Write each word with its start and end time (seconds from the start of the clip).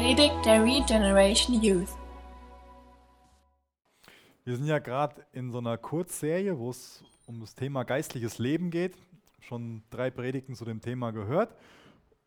Predigt 0.00 0.46
der 0.46 0.64
Regeneration 0.64 1.62
Youth. 1.62 1.90
Wir 4.44 4.56
sind 4.56 4.64
ja 4.64 4.78
gerade 4.78 5.26
in 5.34 5.50
so 5.50 5.58
einer 5.58 5.76
Kurzserie, 5.76 6.58
wo 6.58 6.70
es 6.70 7.04
um 7.26 7.38
das 7.38 7.54
Thema 7.54 7.82
geistliches 7.82 8.38
Leben 8.38 8.70
geht. 8.70 8.96
Schon 9.40 9.82
drei 9.90 10.10
Predigten 10.10 10.54
zu 10.54 10.64
dem 10.64 10.80
Thema 10.80 11.10
gehört. 11.10 11.54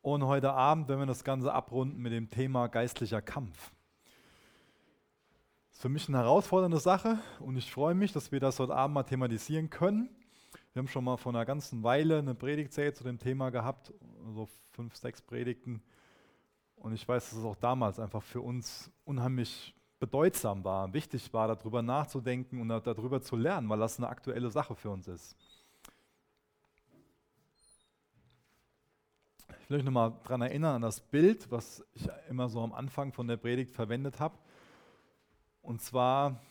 Und 0.04 0.24
heute 0.24 0.54
Abend 0.54 0.88
werden 0.88 1.00
wir 1.00 1.08
das 1.08 1.24
Ganze 1.24 1.52
abrunden 1.52 2.00
mit 2.00 2.14
dem 2.14 2.30
Thema 2.30 2.68
geistlicher 2.68 3.24
Kampf. 3.24 3.72
Das 5.70 5.78
ist 5.78 5.82
für 5.82 5.90
mich 5.90 6.08
eine 6.08 6.20
herausfordernde 6.20 6.80
Sache 6.80 7.18
und 7.40 7.58
ich 7.58 7.72
freue 7.72 7.96
mich, 7.96 8.12
dass 8.12 8.32
wir 8.32 8.40
das 8.40 8.60
heute 8.60 8.76
Abend 8.76 8.94
mal 8.94 9.02
thematisieren 9.02 9.72
können. 9.72 10.10
Wir 10.74 10.82
haben 10.82 10.88
schon 10.88 11.06
mal 11.06 11.18
vor 11.18 11.34
einer 11.34 11.44
ganzen 11.44 11.82
Weile 11.82 12.20
eine 12.20 12.36
Predigtserie 12.36 12.94
zu 12.94 13.04
dem 13.04 13.18
Thema 13.18 13.50
gehabt, 13.50 13.92
so 14.36 14.48
fünf, 14.74 14.96
sechs 14.96 15.24
Predigten. 15.24 15.82
Und 16.84 16.92
ich 16.92 17.08
weiß, 17.08 17.30
dass 17.30 17.40
es 17.40 17.46
auch 17.46 17.56
damals 17.56 17.98
einfach 17.98 18.22
für 18.22 18.42
uns 18.42 18.92
unheimlich 19.06 19.74
bedeutsam 20.00 20.66
war, 20.66 20.94
wichtig 20.94 21.34
war, 21.34 21.48
darüber 21.48 21.82
nachzudenken 21.82 22.60
und 22.60 22.68
darüber 22.68 23.22
zu 23.22 23.38
lernen, 23.38 23.70
weil 23.70 23.80
das 23.80 23.98
eine 24.00 24.10
aktuelle 24.10 24.52
Sache 24.52 24.76
für 24.76 24.90
uns 24.90 25.08
ist. 25.08 25.38
Ich 29.62 29.70
will 29.70 29.78
euch 29.78 29.86
nochmal 29.86 30.12
daran 30.26 30.42
erinnern, 30.42 30.76
an 30.76 30.82
das 30.82 31.00
Bild, 31.00 31.50
was 31.50 31.86
ich 31.94 32.10
immer 32.30 32.50
so 32.50 32.62
am 32.62 32.74
Anfang 32.74 33.14
von 33.14 33.30
der 33.30 33.38
Predigt 33.38 33.72
verwendet 33.72 34.20
habe. 34.20 34.38
Und 35.62 35.82
zwar 35.82 36.42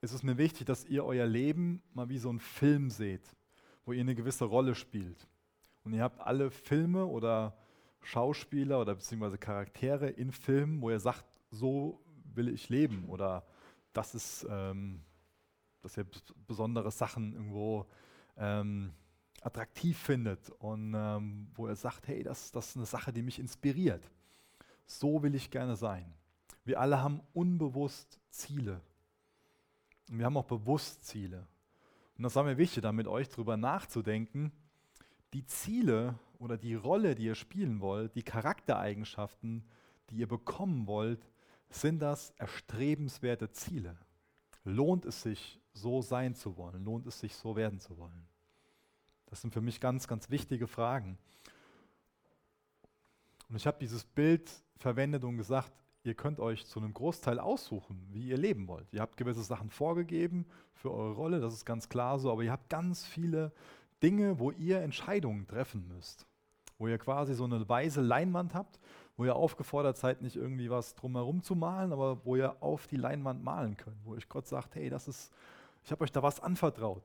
ist 0.00 0.14
es 0.14 0.22
mir 0.22 0.38
wichtig, 0.38 0.66
dass 0.66 0.86
ihr 0.86 1.04
euer 1.04 1.26
Leben 1.26 1.82
mal 1.92 2.08
wie 2.08 2.16
so 2.16 2.32
ein 2.32 2.40
Film 2.40 2.88
seht, 2.88 3.36
wo 3.84 3.92
ihr 3.92 4.00
eine 4.00 4.14
gewisse 4.14 4.46
Rolle 4.46 4.74
spielt. 4.74 5.28
Und 5.84 5.92
ihr 5.92 6.02
habt 6.02 6.22
alle 6.22 6.50
Filme 6.50 7.04
oder 7.04 7.54
Schauspieler 8.02 8.80
oder 8.80 8.94
beziehungsweise 8.94 9.38
Charaktere 9.38 10.08
in 10.08 10.32
Filmen, 10.32 10.80
wo 10.80 10.90
er 10.90 11.00
sagt, 11.00 11.24
so 11.50 12.00
will 12.34 12.48
ich 12.48 12.68
leben 12.68 13.04
oder 13.08 13.44
das 13.92 14.14
ist, 14.14 14.46
ähm, 14.48 15.02
dass 15.82 15.96
er 15.96 16.06
besondere 16.46 16.90
Sachen 16.90 17.32
irgendwo 17.32 17.86
ähm, 18.36 18.92
attraktiv 19.42 19.98
findet 19.98 20.50
und 20.50 20.94
ähm, 20.96 21.48
wo 21.54 21.66
er 21.66 21.76
sagt, 21.76 22.08
hey, 22.08 22.22
das, 22.22 22.52
das 22.52 22.70
ist 22.70 22.76
eine 22.76 22.86
Sache, 22.86 23.12
die 23.12 23.22
mich 23.22 23.38
inspiriert. 23.38 24.08
So 24.86 25.22
will 25.22 25.34
ich 25.34 25.50
gerne 25.50 25.76
sein. 25.76 26.12
Wir 26.64 26.80
alle 26.80 27.02
haben 27.02 27.20
unbewusst 27.32 28.20
Ziele. 28.30 28.80
Und 30.08 30.18
wir 30.18 30.26
haben 30.26 30.36
auch 30.36 30.44
bewusst 30.44 31.04
Ziele. 31.04 31.46
Und 32.16 32.24
das 32.24 32.36
war 32.36 32.44
mir 32.44 32.58
wichtig, 32.58 32.82
da 32.82 32.92
mit 32.92 33.08
euch 33.08 33.28
drüber 33.28 33.56
nachzudenken. 33.56 34.52
Die 35.32 35.46
Ziele 35.46 36.18
oder 36.38 36.56
die 36.58 36.74
Rolle, 36.74 37.14
die 37.14 37.24
ihr 37.24 37.34
spielen 37.34 37.80
wollt, 37.80 38.14
die 38.14 38.22
Charaktereigenschaften, 38.22 39.64
die 40.10 40.16
ihr 40.16 40.28
bekommen 40.28 40.86
wollt, 40.86 41.26
sind 41.70 42.00
das 42.00 42.30
erstrebenswerte 42.36 43.50
Ziele. 43.50 43.96
Lohnt 44.64 45.06
es 45.06 45.22
sich, 45.22 45.60
so 45.72 46.02
sein 46.02 46.34
zu 46.34 46.56
wollen? 46.56 46.84
Lohnt 46.84 47.06
es 47.06 47.20
sich, 47.20 47.34
so 47.34 47.56
werden 47.56 47.80
zu 47.80 47.96
wollen? 47.96 48.26
Das 49.26 49.40
sind 49.40 49.54
für 49.54 49.62
mich 49.62 49.80
ganz, 49.80 50.06
ganz 50.06 50.28
wichtige 50.28 50.66
Fragen. 50.66 51.16
Und 53.48 53.56
ich 53.56 53.66
habe 53.66 53.78
dieses 53.80 54.04
Bild 54.04 54.50
verwendet 54.76 55.24
und 55.24 55.38
gesagt, 55.38 55.72
ihr 56.04 56.14
könnt 56.14 56.40
euch 56.40 56.66
zu 56.66 56.80
einem 56.80 56.92
Großteil 56.92 57.38
aussuchen, 57.38 58.06
wie 58.10 58.28
ihr 58.28 58.36
leben 58.36 58.68
wollt. 58.68 58.92
Ihr 58.92 59.00
habt 59.00 59.16
gewisse 59.16 59.42
Sachen 59.42 59.70
vorgegeben 59.70 60.46
für 60.74 60.90
eure 60.90 61.12
Rolle, 61.12 61.40
das 61.40 61.54
ist 61.54 61.64
ganz 61.64 61.88
klar 61.88 62.18
so, 62.18 62.30
aber 62.30 62.42
ihr 62.42 62.52
habt 62.52 62.68
ganz 62.68 63.06
viele 63.06 63.52
Dinge, 64.02 64.38
wo 64.38 64.50
ihr 64.50 64.80
Entscheidungen 64.80 65.46
treffen 65.46 65.86
müsst 65.88 66.26
wo 66.82 66.88
ihr 66.88 66.98
quasi 66.98 67.34
so 67.34 67.44
eine 67.44 67.66
weiße 67.68 68.00
Leinwand 68.00 68.54
habt, 68.54 68.80
wo 69.16 69.24
ihr 69.24 69.36
aufgefordert 69.36 69.96
seid, 69.96 70.20
nicht 70.20 70.34
irgendwie 70.34 70.68
was 70.68 70.96
drumherum 70.96 71.40
zu 71.40 71.54
malen, 71.54 71.92
aber 71.92 72.24
wo 72.24 72.34
ihr 72.34 72.60
auf 72.60 72.88
die 72.88 72.96
Leinwand 72.96 73.44
malen 73.44 73.76
könnt, 73.76 74.04
wo 74.04 74.14
euch 74.14 74.28
Gott 74.28 74.48
sagt, 74.48 74.74
hey, 74.74 74.90
das 74.90 75.06
ist, 75.06 75.32
ich 75.84 75.92
habe 75.92 76.02
euch 76.02 76.10
da 76.10 76.24
was 76.24 76.40
anvertraut. 76.40 77.04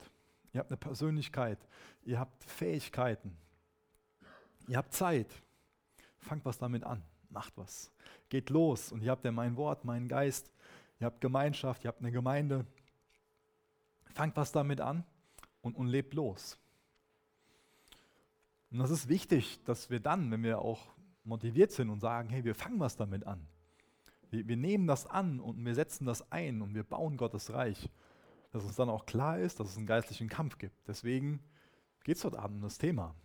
Ihr 0.52 0.62
habt 0.62 0.72
eine 0.72 0.78
Persönlichkeit, 0.78 1.59
ihr 2.06 2.19
habt 2.19 2.44
Fähigkeiten, 2.44 3.38
ihr 4.68 4.78
habt 4.78 4.94
Zeit. 4.94 5.28
Fangt 6.18 6.44
was 6.44 6.57
damit 6.57 6.84
an, 6.84 7.03
macht 7.30 7.56
was. 7.56 7.91
Geht 8.30 8.50
los 8.50 8.91
und 8.91 9.03
ihr 9.03 9.12
habt 9.12 9.24
ja 9.25 9.31
mein 9.31 9.56
Wort, 9.57 9.86
meinen 9.86 10.07
Geist, 10.07 10.52
ihr 11.00 11.06
habt 11.06 11.22
Gemeinschaft, 11.22 11.84
ihr 11.84 11.90
habt 11.90 12.00
eine 12.00 12.12
Gemeinde. 12.12 12.66
Fangt 14.16 14.36
was 14.36 14.52
damit 14.52 14.81
an 14.81 15.03
und, 15.62 15.75
und 15.75 15.86
lebt 15.86 16.16
los. 16.16 16.57
Und 18.72 18.79
das 18.79 18.91
ist 18.91 19.07
wichtig, 19.07 19.63
dass 19.63 19.89
wir 19.89 20.00
dann, 20.00 20.29
wenn 20.31 20.44
wir 20.44 20.59
auch 20.59 20.88
motiviert 21.23 21.72
sind 21.72 21.89
und 21.89 22.00
sagen, 22.00 22.29
hey, 22.29 22.44
wir 22.44 22.55
fangen 22.55 22.79
was 22.79 22.95
damit 22.95 23.25
an. 23.25 23.47
Wir, 24.29 24.47
wir 24.47 24.57
nehmen 24.57 24.88
das 24.88 25.05
an 25.05 25.39
und 25.39 25.63
wir 25.63 25.75
setzen 25.75 26.05
das 26.05 26.31
ein 26.31 26.61
und 26.61 26.73
wir 26.73 26.83
bauen 26.83 27.17
Gottes 27.17 27.53
Reich. 27.53 27.89
Dass 28.51 28.63
uns 28.63 28.75
dann 28.75 28.89
auch 28.89 29.06
klar 29.06 29.39
ist, 29.39 29.59
dass 29.59 29.69
es 29.69 29.77
einen 29.77 29.88
geistlichen 29.88 30.29
Kampf 30.29 30.57
gibt. 30.57 30.88
Deswegen 30.88 31.41
geht 32.03 32.17
es 32.17 32.25
heute 32.25 32.39
Abend 32.39 32.57
um 32.57 32.63
das 32.63 32.77
Thema. 32.77 33.16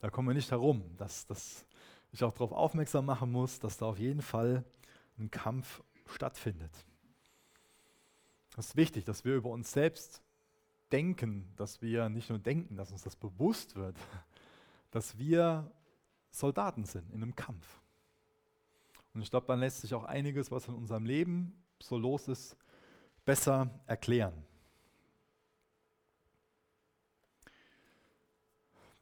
Da 0.00 0.10
kommen 0.10 0.28
wir 0.28 0.34
nicht 0.34 0.50
herum, 0.50 0.82
dass, 0.96 1.26
dass 1.26 1.66
ich 2.12 2.22
auch 2.24 2.32
darauf 2.32 2.52
aufmerksam 2.52 3.06
machen 3.06 3.30
muss, 3.30 3.58
dass 3.60 3.78
da 3.78 3.86
auf 3.86 3.98
jeden 3.98 4.22
Fall 4.22 4.64
ein 5.18 5.30
Kampf 5.30 5.82
stattfindet. 6.06 6.72
Es 8.56 8.68
ist 8.68 8.76
wichtig, 8.76 9.04
dass 9.04 9.24
wir 9.24 9.36
über 9.36 9.50
uns 9.50 9.72
selbst 9.72 10.22
denken, 10.92 11.52
dass 11.56 11.82
wir 11.82 12.08
nicht 12.08 12.30
nur 12.30 12.38
denken, 12.38 12.76
dass 12.76 12.92
uns 12.92 13.02
das 13.02 13.16
bewusst 13.16 13.76
wird, 13.76 13.96
dass 14.90 15.18
wir 15.18 15.70
Soldaten 16.30 16.84
sind 16.84 17.10
in 17.10 17.22
einem 17.22 17.34
Kampf. 17.34 17.80
Und 19.14 19.22
ich 19.22 19.30
glaube, 19.30 19.46
dann 19.46 19.60
lässt 19.60 19.80
sich 19.80 19.94
auch 19.94 20.04
einiges, 20.04 20.50
was 20.50 20.68
in 20.68 20.74
unserem 20.74 21.06
Leben 21.06 21.62
so 21.80 21.96
los 21.96 22.28
ist, 22.28 22.56
besser 23.24 23.70
erklären. 23.86 24.44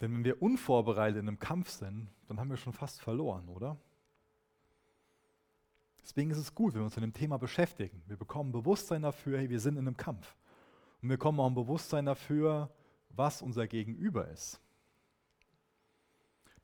Denn 0.00 0.12
wenn 0.12 0.24
wir 0.24 0.42
unvorbereitet 0.42 1.20
in 1.20 1.28
einem 1.28 1.38
Kampf 1.38 1.70
sind, 1.70 2.08
dann 2.28 2.38
haben 2.38 2.50
wir 2.50 2.56
schon 2.56 2.72
fast 2.72 3.00
verloren, 3.00 3.48
oder? 3.48 3.76
Deswegen 6.02 6.30
ist 6.30 6.38
es 6.38 6.54
gut, 6.54 6.74
wenn 6.74 6.80
wir 6.80 6.84
uns 6.84 6.96
mit 6.96 7.04
dem 7.04 7.14
Thema 7.14 7.38
beschäftigen. 7.38 8.02
Wir 8.06 8.16
bekommen 8.16 8.52
Bewusstsein 8.52 9.02
dafür, 9.02 9.38
hey, 9.38 9.48
wir 9.48 9.60
sind 9.60 9.74
in 9.76 9.86
einem 9.86 9.96
Kampf. 9.96 10.36
Und 11.00 11.08
wir 11.08 11.16
bekommen 11.16 11.40
auch 11.40 11.46
ein 11.46 11.54
Bewusstsein 11.54 12.06
dafür, 12.06 12.70
was 13.08 13.40
unser 13.40 13.66
Gegenüber 13.66 14.28
ist. 14.28 14.60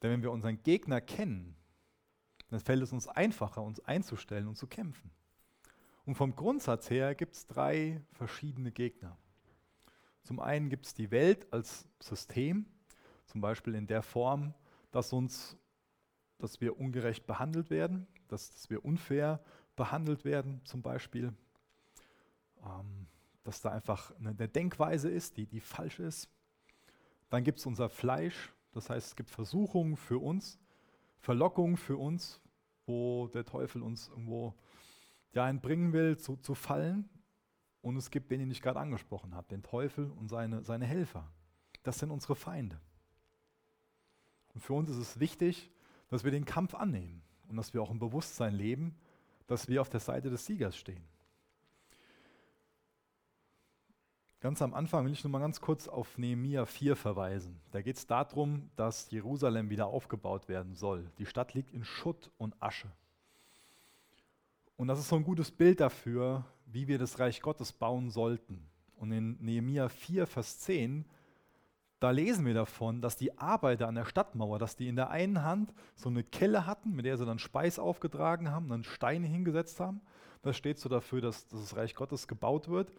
Denn 0.03 0.11
wenn 0.11 0.22
wir 0.22 0.31
unseren 0.31 0.62
Gegner 0.62 1.00
kennen, 1.00 1.56
dann 2.49 2.61
fällt 2.61 2.83
es 2.83 2.93
uns 2.93 3.06
einfacher, 3.06 3.62
uns 3.62 3.81
einzustellen 3.81 4.49
und 4.49 4.56
zu 4.56 4.66
kämpfen. 4.66 5.11
Und 6.05 6.15
vom 6.16 6.34
Grundsatz 6.34 6.91
her 6.91 7.15
gibt 7.15 7.37
es 7.37 7.47
drei 7.47 8.00
verschiedene 8.12 8.72
Gegner. 8.72 9.16
Zum 10.22 10.41
einen 10.41 10.69
gibt 10.69 10.87
es 10.87 10.94
die 10.94 11.11
Welt 11.11 11.53
als 11.53 11.88
System, 12.00 12.66
zum 13.27 13.41
Beispiel 13.41 13.75
in 13.75 13.87
der 13.87 14.03
Form, 14.03 14.55
dass 14.91 15.12
uns, 15.12 15.56
dass 16.38 16.61
wir 16.61 16.78
ungerecht 16.78 17.27
behandelt 17.27 17.71
werden, 17.71 18.06
dass, 18.28 18.50
dass 18.53 18.71
wir 18.71 18.84
unfair 18.84 19.41
behandelt 19.77 20.25
werden, 20.25 20.61
zum 20.65 20.82
Beispiel, 20.82 21.32
ähm, 22.65 23.06
dass 23.44 23.61
da 23.61 23.71
einfach 23.71 24.15
eine, 24.19 24.31
eine 24.31 24.49
Denkweise 24.49 25.09
ist, 25.09 25.37
die, 25.37 25.47
die 25.47 25.61
falsch 25.61 26.00
ist. 26.00 26.28
Dann 27.28 27.44
gibt 27.44 27.61
es 27.61 27.67
unser 27.67 27.88
Fleisch, 27.88 28.53
das 28.72 28.91
heißt, 28.91 29.08
es 29.08 29.16
gibt 29.16 29.31
Versuchungen 29.31 29.97
für 29.97 30.19
uns, 30.19 30.58
Verlockungen 31.19 31.76
für 31.76 31.97
uns, 31.97 32.41
wo 32.86 33.28
der 33.28 33.44
Teufel 33.44 33.82
uns 33.82 34.08
irgendwo 34.08 34.54
ja, 35.32 35.48
entbringen 35.48 35.92
will, 35.92 36.16
zu, 36.16 36.36
zu 36.36 36.54
fallen. 36.54 37.08
Und 37.82 37.96
es 37.96 38.11
gibt 38.11 38.31
den, 38.31 38.50
ich 38.50 38.62
gerade 38.62 38.78
angesprochen 38.78 39.34
habe, 39.34 39.49
den 39.49 39.62
Teufel 39.62 40.11
und 40.11 40.28
seine, 40.28 40.62
seine 40.64 40.87
Helfer. 40.87 41.31
Das 41.82 41.99
sind 41.99 42.11
unsere 42.11 42.37
Feinde. 42.37 42.81
Und 44.55 44.61
für 44.61 44.75
uns 44.75 44.90
ist 44.90 44.99
es 44.99 45.20
wichtig, 45.20 45.70
dass 46.08 46.25
wir 46.25 46.31
den 46.31 46.44
Kampf 46.44 46.75
annehmen 46.75 47.22
und 47.49 47.56
dass 47.56 47.72
wir 47.72 47.82
auch 47.82 47.90
im 47.90 47.99
Bewusstsein 47.99 48.55
leben, 48.55 48.96
dass 49.46 49.69
wir 49.69 49.81
auf 49.81 49.88
der 49.88 50.00
Seite 50.00 50.31
des 50.31 50.46
Siegers 50.46 50.76
stehen. 50.76 51.05
Ganz 54.40 54.62
am 54.62 54.72
Anfang 54.72 55.04
will 55.04 55.12
ich 55.12 55.22
nur 55.22 55.31
mal 55.31 55.38
ganz 55.40 55.60
kurz 55.60 55.87
auf 55.87 56.16
Nehemia 56.16 56.64
4 56.64 56.96
verweisen. 56.96 57.60
Da 57.72 57.82
geht 57.82 57.96
es 57.96 58.06
darum, 58.06 58.70
dass 58.75 59.10
Jerusalem 59.10 59.69
wieder 59.69 59.88
aufgebaut 59.88 60.48
werden 60.48 60.75
soll. 60.75 61.10
Die 61.19 61.26
Stadt 61.26 61.52
liegt 61.52 61.72
in 61.72 61.84
Schutt 61.84 62.31
und 62.38 62.56
Asche. 62.58 62.88
Und 64.78 64.88
das 64.88 64.98
ist 64.98 65.08
so 65.08 65.16
ein 65.16 65.25
gutes 65.25 65.50
Bild 65.50 65.78
dafür, 65.81 66.46
wie 66.64 66.88
wir 66.88 66.98
das 66.98 67.19
Reich 67.19 67.42
Gottes 67.42 67.70
bauen 67.75 68.08
sollten. 68.08 68.66
Und 68.96 69.12
in 69.12 69.37
Nehemia 69.44 69.90
4, 69.90 70.26
Vers 70.26 70.60
10, 70.60 71.04
da 71.98 72.10
lesen 72.10 72.46
wir 72.46 72.54
davon, 72.54 73.02
dass 73.02 73.19
die 73.19 73.36
Arbeiter 73.36 73.88
an 73.88 73.94
der 73.94 74.06
Stadtmauer, 74.06 74.58
dass 74.58 74.75
die 74.75 74.88
in 74.88 74.96
der 74.96 75.10
einen 75.10 75.43
Hand 75.43 75.75
so 75.96 76.08
eine 76.08 76.25
Kelle 76.25 76.64
hatten, 76.64 76.96
mit 76.96 77.04
der 77.04 77.19
sie 77.19 77.26
dann 77.26 77.38
Speis 77.38 77.78
aufgetragen 77.78 78.50
haben, 78.50 78.70
dann 78.70 78.84
Steine 78.84 79.26
hingesetzt 79.26 79.81
haben. 79.81 80.00
Das 80.40 80.56
steht 80.56 80.78
so 80.78 80.88
dafür, 80.88 81.20
dass 81.20 81.46
das 81.48 81.76
Reich 81.76 81.94
Gottes 81.94 82.26
gebaut 82.26 82.69
wird. 82.69 82.90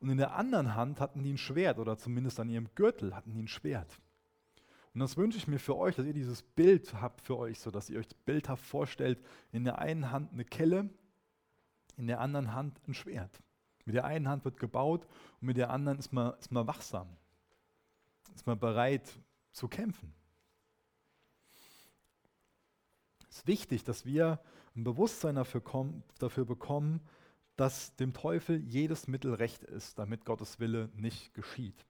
Und 0.00 0.08
in 0.08 0.16
der 0.16 0.34
anderen 0.34 0.74
Hand 0.74 1.00
hatten 1.00 1.22
die 1.22 1.32
ein 1.32 1.38
Schwert 1.38 1.78
oder 1.78 1.98
zumindest 1.98 2.40
an 2.40 2.48
ihrem 2.48 2.68
Gürtel 2.74 3.14
hatten 3.14 3.32
die 3.32 3.42
ein 3.42 3.48
Schwert. 3.48 4.00
Und 4.92 5.00
das 5.00 5.16
wünsche 5.16 5.38
ich 5.38 5.46
mir 5.46 5.58
für 5.58 5.76
euch, 5.76 5.94
dass 5.94 6.06
ihr 6.06 6.14
dieses 6.14 6.42
Bild 6.42 6.94
habt 6.94 7.20
für 7.20 7.38
euch, 7.38 7.60
so 7.60 7.70
dass 7.70 7.90
ihr 7.90 7.98
euch 8.00 8.08
bildhaft 8.24 8.64
vorstellt, 8.64 9.22
in 9.52 9.64
der 9.64 9.78
einen 9.78 10.10
Hand 10.10 10.32
eine 10.32 10.44
Kelle, 10.44 10.88
in 11.96 12.06
der 12.06 12.20
anderen 12.20 12.54
Hand 12.54 12.80
ein 12.88 12.94
Schwert. 12.94 13.42
Mit 13.84 13.94
der 13.94 14.04
einen 14.04 14.28
Hand 14.28 14.44
wird 14.44 14.58
gebaut 14.58 15.06
und 15.40 15.46
mit 15.46 15.56
der 15.56 15.70
anderen 15.70 15.98
ist 15.98 16.12
man, 16.12 16.34
ist 16.38 16.50
man 16.50 16.66
wachsam, 16.66 17.08
ist 18.34 18.46
man 18.46 18.58
bereit 18.58 19.08
zu 19.52 19.68
kämpfen. 19.68 20.12
Es 23.28 23.38
ist 23.38 23.46
wichtig, 23.46 23.84
dass 23.84 24.04
wir 24.04 24.40
ein 24.74 24.82
Bewusstsein 24.82 25.36
dafür, 25.36 25.60
kommen, 25.60 26.02
dafür 26.18 26.44
bekommen, 26.44 27.00
dass 27.60 27.94
dem 27.96 28.14
Teufel 28.14 28.62
jedes 28.64 29.06
Mittel 29.06 29.34
recht 29.34 29.64
ist, 29.64 29.98
damit 29.98 30.24
Gottes 30.24 30.60
Wille 30.60 30.88
nicht 30.94 31.34
geschieht. 31.34 31.84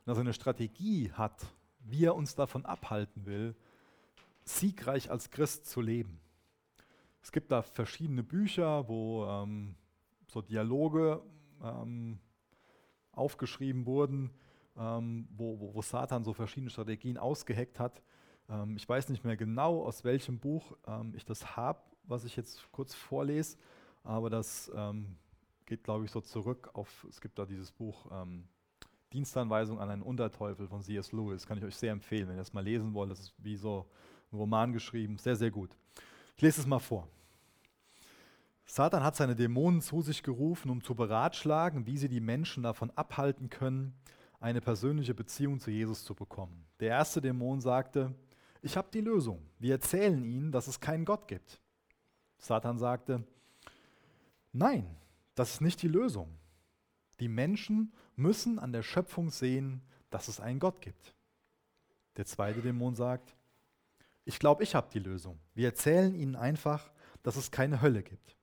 Und 0.00 0.06
dass 0.06 0.18
er 0.18 0.22
eine 0.22 0.34
Strategie 0.34 1.12
hat, 1.12 1.46
wie 1.78 2.06
er 2.06 2.16
uns 2.16 2.34
davon 2.34 2.66
abhalten 2.66 3.24
will, 3.24 3.54
siegreich 4.42 5.12
als 5.12 5.30
Christ 5.30 5.66
zu 5.66 5.80
leben. 5.80 6.18
Es 7.22 7.30
gibt 7.30 7.52
da 7.52 7.62
verschiedene 7.62 8.24
Bücher, 8.24 8.88
wo 8.88 9.24
ähm, 9.26 9.76
so 10.26 10.42
Dialoge 10.42 11.22
ähm, 11.62 12.18
aufgeschrieben 13.12 13.86
wurden, 13.86 14.32
ähm, 14.76 15.28
wo, 15.36 15.60
wo, 15.60 15.72
wo, 15.72 15.82
Satan 15.82 16.24
so 16.24 16.32
verschiedene 16.32 16.70
Strategien 16.70 17.16
ausgeheckt 17.16 17.78
hat. 17.78 18.02
Ähm, 18.48 18.76
ich 18.76 18.88
weiß 18.88 19.08
nicht 19.08 19.22
mehr 19.22 19.36
genau, 19.36 19.84
aus 19.84 20.02
welchem 20.02 20.40
Buch 20.40 20.76
ähm, 20.84 21.12
ich 21.14 21.24
das 21.24 21.54
habe, 21.54 21.78
was 22.02 22.24
ich 22.24 22.34
jetzt 22.34 22.72
kurz 22.72 22.92
vorlese, 22.92 23.56
aber 24.04 24.30
das 24.30 24.70
ähm, 24.74 25.16
geht, 25.66 25.84
glaube 25.84 26.04
ich, 26.04 26.10
so 26.10 26.20
zurück 26.20 26.70
auf, 26.74 27.06
es 27.08 27.20
gibt 27.20 27.38
da 27.38 27.46
dieses 27.46 27.70
Buch 27.72 28.06
Dienstanweisung 29.12 29.78
an 29.78 29.90
einen 29.90 30.02
Unterteufel 30.02 30.66
von 30.68 30.82
C.S. 30.82 31.12
Lewis. 31.12 31.46
Kann 31.46 31.58
ich 31.58 31.64
euch 31.64 31.76
sehr 31.76 31.92
empfehlen, 31.92 32.28
wenn 32.28 32.36
ihr 32.36 32.40
das 32.40 32.52
mal 32.52 32.64
lesen 32.64 32.94
wollt. 32.94 33.10
Das 33.10 33.20
ist 33.20 33.34
wie 33.38 33.56
so 33.56 33.86
ein 34.32 34.36
Roman 34.36 34.72
geschrieben. 34.72 35.18
Sehr, 35.18 35.36
sehr 35.36 35.50
gut. 35.50 35.76
Ich 36.36 36.42
lese 36.42 36.60
es 36.60 36.66
mal 36.66 36.78
vor. 36.78 37.08
Satan 38.64 39.02
hat 39.02 39.16
seine 39.16 39.36
Dämonen 39.36 39.82
zu 39.82 40.00
sich 40.00 40.22
gerufen, 40.22 40.70
um 40.70 40.82
zu 40.82 40.94
beratschlagen, 40.94 41.86
wie 41.86 41.98
sie 41.98 42.08
die 42.08 42.20
Menschen 42.20 42.62
davon 42.62 42.90
abhalten 42.92 43.50
können, 43.50 43.94
eine 44.40 44.60
persönliche 44.60 45.14
Beziehung 45.14 45.60
zu 45.60 45.70
Jesus 45.70 46.04
zu 46.04 46.14
bekommen. 46.14 46.64
Der 46.80 46.88
erste 46.88 47.20
Dämon 47.20 47.60
sagte, 47.60 48.14
ich 48.62 48.76
habe 48.76 48.88
die 48.92 49.00
Lösung. 49.00 49.42
Wir 49.58 49.72
erzählen 49.72 50.24
ihnen, 50.24 50.52
dass 50.52 50.68
es 50.68 50.80
keinen 50.80 51.04
Gott 51.04 51.28
gibt. 51.28 51.60
Satan 52.38 52.78
sagte, 52.78 53.24
nein, 54.52 54.96
das 55.34 55.54
ist 55.54 55.60
nicht 55.60 55.82
die 55.82 55.88
Lösung. 55.88 56.38
Die 57.20 57.28
Menschen 57.28 57.92
müssen 58.16 58.58
an 58.58 58.72
der 58.72 58.82
Schöpfung 58.82 59.30
sehen, 59.30 59.82
dass 60.10 60.28
es 60.28 60.40
einen 60.40 60.60
Gott 60.60 60.80
gibt. 60.80 61.14
Der 62.16 62.26
zweite 62.26 62.60
Dämon 62.60 62.94
sagt, 62.94 63.34
ich 64.24 64.38
glaube, 64.38 64.62
ich 64.62 64.74
habe 64.74 64.90
die 64.92 64.98
Lösung. 64.98 65.38
Wir 65.54 65.68
erzählen 65.68 66.14
ihnen 66.14 66.36
einfach, 66.36 66.92
dass 67.22 67.36
es 67.36 67.50
keine 67.50 67.80
Hölle 67.80 68.02
gibt. 68.02 68.36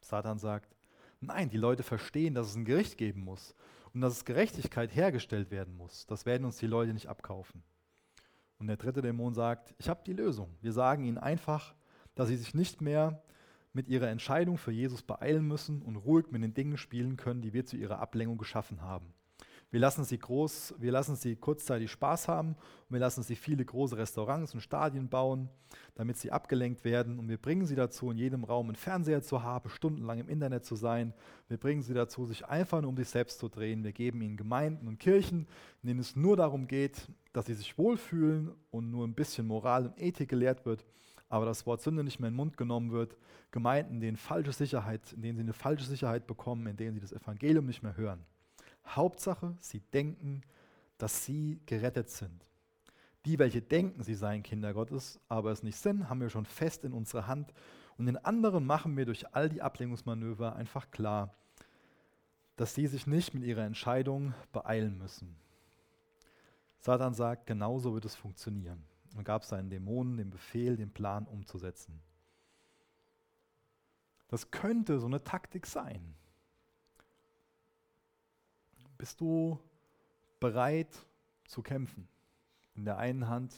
Satan 0.00 0.38
sagt, 0.38 0.76
nein, 1.20 1.50
die 1.50 1.56
Leute 1.56 1.82
verstehen, 1.82 2.34
dass 2.34 2.48
es 2.48 2.54
ein 2.54 2.64
Gericht 2.64 2.98
geben 2.98 3.24
muss 3.24 3.54
und 3.94 4.00
dass 4.00 4.24
Gerechtigkeit 4.24 4.94
hergestellt 4.94 5.50
werden 5.50 5.76
muss. 5.76 6.06
Das 6.06 6.26
werden 6.26 6.44
uns 6.44 6.58
die 6.58 6.66
Leute 6.66 6.92
nicht 6.92 7.08
abkaufen. 7.08 7.62
Und 8.58 8.66
der 8.66 8.76
dritte 8.76 9.02
Dämon 9.02 9.34
sagt, 9.34 9.74
ich 9.78 9.88
habe 9.88 10.02
die 10.04 10.12
Lösung. 10.12 10.56
Wir 10.60 10.72
sagen 10.72 11.04
ihnen 11.04 11.18
einfach, 11.18 11.74
dass 12.14 12.28
sie 12.28 12.36
sich 12.36 12.54
nicht 12.54 12.80
mehr 12.80 13.22
mit 13.78 13.86
ihrer 13.86 14.08
Entscheidung 14.08 14.58
für 14.58 14.72
Jesus 14.72 15.02
beeilen 15.02 15.46
müssen 15.46 15.82
und 15.82 15.94
ruhig 15.94 16.32
mit 16.32 16.42
den 16.42 16.52
Dingen 16.52 16.76
spielen 16.76 17.16
können, 17.16 17.42
die 17.42 17.52
wir 17.52 17.64
zu 17.64 17.76
ihrer 17.76 18.00
Ablenkung 18.00 18.36
geschaffen 18.36 18.82
haben. 18.82 19.14
Wir 19.70 19.78
lassen 19.78 20.02
sie 20.02 20.18
groß, 20.18 20.74
wir 20.78 20.90
lassen 20.90 21.14
sie 21.14 21.36
kurzzeitig 21.36 21.88
Spaß 21.92 22.26
haben 22.26 22.56
und 22.88 22.94
wir 22.94 22.98
lassen 22.98 23.22
sie 23.22 23.36
viele 23.36 23.64
große 23.64 23.96
Restaurants 23.96 24.52
und 24.52 24.62
Stadien 24.62 25.08
bauen, 25.08 25.48
damit 25.94 26.16
sie 26.16 26.32
abgelenkt 26.32 26.82
werden 26.84 27.20
und 27.20 27.28
wir 27.28 27.36
bringen 27.36 27.66
sie 27.66 27.76
dazu, 27.76 28.10
in 28.10 28.18
jedem 28.18 28.42
Raum 28.42 28.66
einen 28.66 28.74
Fernseher 28.74 29.22
zu 29.22 29.44
haben, 29.44 29.70
stundenlang 29.70 30.18
im 30.18 30.28
Internet 30.28 30.64
zu 30.64 30.74
sein. 30.74 31.14
Wir 31.46 31.56
bringen 31.56 31.82
sie 31.82 31.94
dazu, 31.94 32.26
sich 32.26 32.46
einfach 32.46 32.80
nur 32.80 32.90
um 32.90 32.96
sich 32.96 33.08
selbst 33.08 33.38
zu 33.38 33.48
drehen. 33.48 33.84
Wir 33.84 33.92
geben 33.92 34.22
ihnen 34.22 34.36
Gemeinden 34.36 34.88
und 34.88 34.98
Kirchen, 34.98 35.46
in 35.84 35.86
denen 35.86 36.00
es 36.00 36.16
nur 36.16 36.36
darum 36.36 36.66
geht, 36.66 37.06
dass 37.32 37.46
sie 37.46 37.54
sich 37.54 37.78
wohlfühlen 37.78 38.50
und 38.72 38.90
nur 38.90 39.06
ein 39.06 39.14
bisschen 39.14 39.46
Moral 39.46 39.86
und 39.86 40.02
Ethik 40.02 40.30
gelehrt 40.30 40.66
wird 40.66 40.84
aber 41.28 41.44
das 41.44 41.66
Wort 41.66 41.82
Sünde 41.82 42.02
nicht 42.04 42.20
mehr 42.20 42.28
in 42.28 42.34
den 42.34 42.38
Mund 42.38 42.56
genommen 42.56 42.90
wird, 42.90 43.16
Gemeinden, 43.50 43.94
in 43.94 44.00
denen 44.00 44.16
falsche 44.16 44.52
Sicherheit, 44.52 45.12
in 45.12 45.22
denen 45.22 45.36
sie 45.36 45.42
eine 45.42 45.52
falsche 45.52 45.84
Sicherheit 45.84 46.26
bekommen, 46.26 46.66
in 46.66 46.76
denen 46.76 46.94
sie 46.94 47.00
das 47.00 47.12
Evangelium 47.12 47.66
nicht 47.66 47.82
mehr 47.82 47.96
hören. 47.96 48.24
Hauptsache, 48.86 49.54
sie 49.60 49.80
denken, 49.92 50.42
dass 50.96 51.24
sie 51.24 51.60
gerettet 51.66 52.08
sind. 52.08 52.44
Die, 53.26 53.38
welche 53.38 53.60
denken, 53.60 54.02
sie 54.02 54.14
seien 54.14 54.42
Kinder 54.42 54.72
Gottes, 54.72 55.20
aber 55.28 55.50
es 55.50 55.62
nicht 55.62 55.76
sind, 55.76 56.08
haben 56.08 56.20
wir 56.20 56.30
schon 56.30 56.46
fest 56.46 56.84
in 56.84 56.92
unserer 56.92 57.26
Hand. 57.26 57.52
Und 57.98 58.06
den 58.06 58.16
anderen 58.16 58.64
machen 58.64 58.96
wir 58.96 59.04
durch 59.04 59.34
all 59.34 59.48
die 59.48 59.60
Ablenkungsmanöver 59.60 60.56
einfach 60.56 60.90
klar, 60.90 61.34
dass 62.56 62.74
sie 62.74 62.86
sich 62.86 63.06
nicht 63.06 63.34
mit 63.34 63.44
ihrer 63.44 63.64
Entscheidung 63.64 64.34
beeilen 64.52 64.96
müssen. 64.96 65.36
Satan 66.78 67.12
sagt, 67.12 67.46
genauso 67.46 67.92
wird 67.92 68.04
es 68.04 68.14
funktionieren 68.14 68.82
und 69.14 69.24
gab 69.24 69.44
seinen 69.44 69.70
Dämonen 69.70 70.16
den 70.16 70.30
Befehl, 70.30 70.76
den 70.76 70.92
Plan 70.92 71.26
umzusetzen. 71.26 72.00
Das 74.28 74.50
könnte 74.50 74.98
so 75.00 75.06
eine 75.06 75.24
Taktik 75.24 75.66
sein. 75.66 76.14
Bist 78.98 79.20
du 79.20 79.58
bereit 80.40 81.06
zu 81.46 81.62
kämpfen? 81.62 82.08
In 82.74 82.84
der 82.84 82.98
einen 82.98 83.28
Hand 83.28 83.54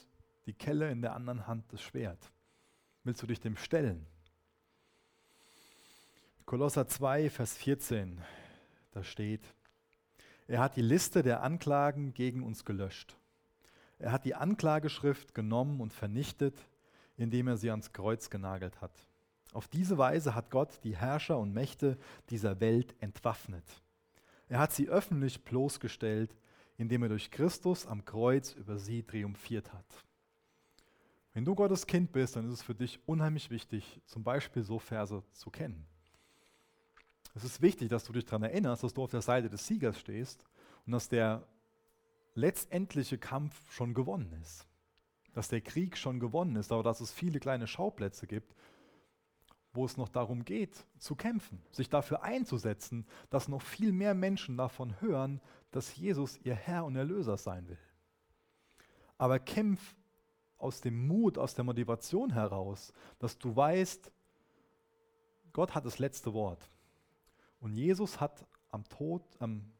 die 0.46 0.54
Kelle, 0.54 0.90
in 0.90 1.02
der 1.02 1.14
anderen 1.14 1.46
Hand 1.46 1.72
das 1.72 1.82
Schwert. 1.82 2.32
Willst 3.04 3.22
du 3.22 3.26
dich 3.26 3.40
dem 3.40 3.56
stellen? 3.56 4.06
Kolosser 6.46 6.88
2, 6.88 7.30
Vers 7.30 7.56
14, 7.56 8.20
da 8.92 9.04
steht, 9.04 9.54
er 10.48 10.60
hat 10.60 10.76
die 10.76 10.82
Liste 10.82 11.22
der 11.22 11.42
Anklagen 11.42 12.12
gegen 12.12 12.42
uns 12.42 12.64
gelöscht 12.64 13.19
er 14.00 14.12
hat 14.12 14.24
die 14.24 14.34
Anklageschrift 14.34 15.34
genommen 15.34 15.80
und 15.80 15.92
vernichtet, 15.92 16.56
indem 17.16 17.48
er 17.48 17.56
sie 17.56 17.70
ans 17.70 17.92
Kreuz 17.92 18.30
genagelt 18.30 18.80
hat. 18.80 18.92
Auf 19.52 19.68
diese 19.68 19.98
Weise 19.98 20.34
hat 20.34 20.50
Gott 20.50 20.80
die 20.84 20.96
Herrscher 20.96 21.38
und 21.38 21.52
Mächte 21.52 21.98
dieser 22.30 22.60
Welt 22.60 22.94
entwaffnet. 23.00 23.64
Er 24.48 24.58
hat 24.58 24.72
sie 24.72 24.88
öffentlich 24.88 25.44
bloßgestellt, 25.44 26.34
indem 26.78 27.02
er 27.02 27.10
durch 27.10 27.30
Christus 27.30 27.86
am 27.86 28.04
Kreuz 28.04 28.52
über 28.54 28.78
sie 28.78 29.02
triumphiert 29.02 29.72
hat. 29.72 29.86
Wenn 31.32 31.44
du 31.44 31.54
Gottes 31.54 31.86
Kind 31.86 32.10
bist, 32.10 32.36
dann 32.36 32.46
ist 32.46 32.54
es 32.54 32.62
für 32.62 32.74
dich 32.74 32.98
unheimlich 33.06 33.50
wichtig, 33.50 34.00
zum 34.06 34.24
Beispiel 34.24 34.62
so 34.62 34.78
Verse 34.78 35.22
zu 35.32 35.50
kennen. 35.50 35.86
Es 37.34 37.44
ist 37.44 37.62
wichtig, 37.62 37.88
dass 37.90 38.04
du 38.04 38.12
dich 38.12 38.24
daran 38.24 38.42
erinnerst, 38.44 38.82
dass 38.82 38.94
du 38.94 39.02
auf 39.04 39.10
der 39.10 39.22
Seite 39.22 39.48
des 39.48 39.66
Siegers 39.66 40.00
stehst 40.00 40.44
und 40.86 40.92
dass 40.92 41.08
der 41.08 41.46
letztendliche 42.34 43.18
Kampf 43.18 43.70
schon 43.72 43.94
gewonnen 43.94 44.32
ist. 44.40 44.66
Dass 45.32 45.48
der 45.48 45.60
Krieg 45.60 45.96
schon 45.96 46.20
gewonnen 46.20 46.56
ist, 46.56 46.72
aber 46.72 46.82
dass 46.82 47.00
es 47.00 47.12
viele 47.12 47.40
kleine 47.40 47.66
Schauplätze 47.66 48.26
gibt, 48.26 48.54
wo 49.72 49.84
es 49.84 49.96
noch 49.96 50.08
darum 50.08 50.44
geht, 50.44 50.84
zu 50.98 51.14
kämpfen, 51.14 51.62
sich 51.70 51.88
dafür 51.88 52.22
einzusetzen, 52.22 53.06
dass 53.30 53.48
noch 53.48 53.62
viel 53.62 53.92
mehr 53.92 54.14
Menschen 54.14 54.56
davon 54.56 55.00
hören, 55.00 55.40
dass 55.70 55.94
Jesus 55.94 56.38
ihr 56.38 56.56
Herr 56.56 56.84
und 56.84 56.96
Erlöser 56.96 57.36
sein 57.36 57.68
will. 57.68 57.78
Aber 59.16 59.38
kämpf 59.38 59.96
aus 60.58 60.80
dem 60.80 61.06
Mut, 61.06 61.38
aus 61.38 61.54
der 61.54 61.64
Motivation 61.64 62.32
heraus, 62.32 62.92
dass 63.18 63.38
du 63.38 63.54
weißt, 63.54 64.12
Gott 65.52 65.74
hat 65.74 65.84
das 65.84 65.98
letzte 65.98 66.34
Wort. 66.34 66.68
Und 67.60 67.74
Jesus 67.74 68.20
hat 68.20 68.46
am 68.70 68.84
Tod, 68.88 69.22
am 69.38 69.72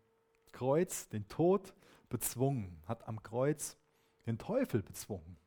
Kreuz 0.60 1.08
den 1.08 1.26
Tod 1.26 1.72
bezwungen, 2.10 2.82
hat 2.86 3.08
am 3.08 3.22
Kreuz 3.22 3.78
den 4.26 4.36
Teufel 4.36 4.82
bezwungen. 4.82 5.38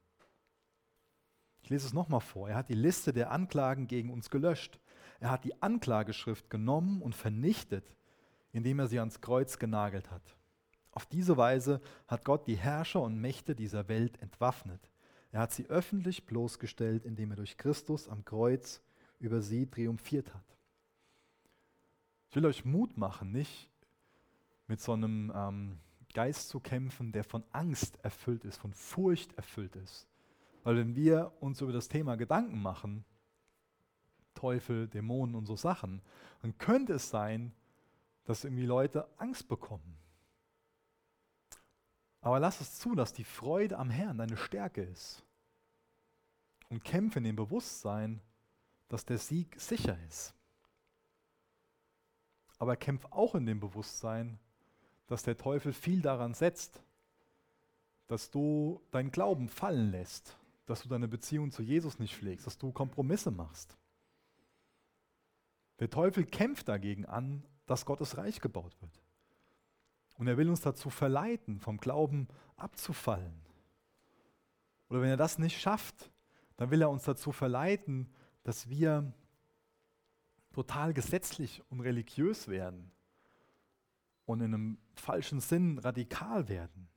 Ich 1.61 1.69
lese 1.69 1.85
es 1.85 1.93
nochmal 1.93 2.19
vor. 2.19 2.49
Er 2.49 2.55
hat 2.55 2.69
die 2.69 2.73
Liste 2.73 3.13
der 3.13 3.29
Anklagen 3.29 3.85
gegen 3.85 4.09
uns 4.09 4.31
gelöscht. 4.31 4.79
Er 5.19 5.29
hat 5.29 5.43
die 5.43 5.61
Anklageschrift 5.61 6.49
genommen 6.49 7.03
und 7.03 7.13
vernichtet, 7.13 7.95
indem 8.53 8.79
er 8.79 8.87
sie 8.87 8.97
ans 8.97 9.21
Kreuz 9.21 9.59
genagelt 9.59 10.09
hat. 10.09 10.35
Auf 10.89 11.05
diese 11.05 11.37
Weise 11.37 11.79
hat 12.07 12.25
Gott 12.25 12.47
die 12.47 12.57
Herrscher 12.57 13.03
und 13.03 13.21
Mächte 13.21 13.53
dieser 13.53 13.87
Welt 13.89 14.19
entwaffnet. 14.19 14.89
Er 15.31 15.41
hat 15.41 15.51
sie 15.51 15.67
öffentlich 15.67 16.25
bloßgestellt, 16.25 17.05
indem 17.05 17.29
er 17.29 17.37
durch 17.37 17.57
Christus 17.57 18.09
am 18.09 18.25
Kreuz 18.25 18.81
über 19.19 19.43
sie 19.43 19.69
triumphiert 19.69 20.33
hat. 20.33 20.57
Ich 22.31 22.35
will 22.35 22.47
euch 22.47 22.65
Mut 22.65 22.97
machen, 22.97 23.31
nicht 23.31 23.69
mit 24.67 24.81
so 24.81 24.93
einem 24.93 25.31
ähm, 25.35 25.79
Geist 26.13 26.49
zu 26.49 26.59
kämpfen, 26.59 27.11
der 27.11 27.23
von 27.23 27.43
Angst 27.51 27.97
erfüllt 28.03 28.45
ist, 28.45 28.57
von 28.57 28.73
Furcht 28.73 29.33
erfüllt 29.33 29.75
ist. 29.75 30.07
Weil 30.63 30.77
wenn 30.77 30.95
wir 30.95 31.33
uns 31.39 31.61
über 31.61 31.73
das 31.73 31.89
Thema 31.89 32.15
Gedanken 32.15 32.61
machen, 32.61 33.03
Teufel, 34.33 34.87
Dämonen 34.87 35.35
und 35.35 35.45
so 35.45 35.55
Sachen, 35.55 36.01
dann 36.41 36.57
könnte 36.57 36.93
es 36.93 37.09
sein, 37.09 37.53
dass 38.25 38.43
irgendwie 38.43 38.65
Leute 38.65 39.07
Angst 39.17 39.47
bekommen. 39.47 39.97
Aber 42.21 42.39
lass 42.39 42.61
es 42.61 42.79
zu, 42.79 42.95
dass 42.95 43.11
die 43.11 43.25
Freude 43.25 43.77
am 43.77 43.89
Herrn 43.89 44.17
deine 44.17 44.37
Stärke 44.37 44.81
ist. 44.81 45.23
Und 46.69 46.83
kämpfe 46.83 47.19
in 47.19 47.25
dem 47.25 47.35
Bewusstsein, 47.35 48.21
dass 48.87 49.05
der 49.05 49.17
Sieg 49.17 49.59
sicher 49.59 49.97
ist. 50.07 50.33
Aber 52.59 52.77
kämpf 52.77 53.05
auch 53.09 53.35
in 53.35 53.45
dem 53.45 53.59
Bewusstsein, 53.59 54.39
dass 55.07 55.23
der 55.23 55.37
Teufel 55.37 55.73
viel 55.73 56.01
daran 56.01 56.33
setzt, 56.33 56.81
dass 58.07 58.29
du 58.29 58.81
deinen 58.91 59.11
Glauben 59.11 59.49
fallen 59.49 59.91
lässt, 59.91 60.37
dass 60.65 60.83
du 60.83 60.89
deine 60.89 61.07
Beziehung 61.07 61.51
zu 61.51 61.61
Jesus 61.61 61.99
nicht 61.99 62.15
pflegst, 62.15 62.47
dass 62.47 62.57
du 62.57 62.71
Kompromisse 62.71 63.31
machst. 63.31 63.77
Der 65.79 65.89
Teufel 65.89 66.25
kämpft 66.25 66.67
dagegen 66.67 67.05
an, 67.05 67.43
dass 67.65 67.85
Gottes 67.85 68.17
Reich 68.17 68.39
gebaut 68.39 68.75
wird. 68.81 69.01
Und 70.17 70.27
er 70.27 70.37
will 70.37 70.49
uns 70.49 70.61
dazu 70.61 70.89
verleiten, 70.89 71.59
vom 71.59 71.77
Glauben 71.77 72.27
abzufallen. 72.55 73.33
Oder 74.89 75.01
wenn 75.01 75.09
er 75.09 75.17
das 75.17 75.39
nicht 75.39 75.59
schafft, 75.59 76.11
dann 76.55 76.69
will 76.69 76.81
er 76.81 76.89
uns 76.89 77.03
dazu 77.03 77.31
verleiten, 77.31 78.13
dass 78.43 78.69
wir 78.69 79.11
total 80.51 80.93
gesetzlich 80.93 81.63
und 81.69 81.81
religiös 81.81 82.47
werden 82.47 82.91
und 84.25 84.41
in 84.41 84.53
einem 84.53 84.77
falschen 84.95 85.39
Sinn 85.39 85.79
radikal 85.79 86.49
werden. 86.49 86.89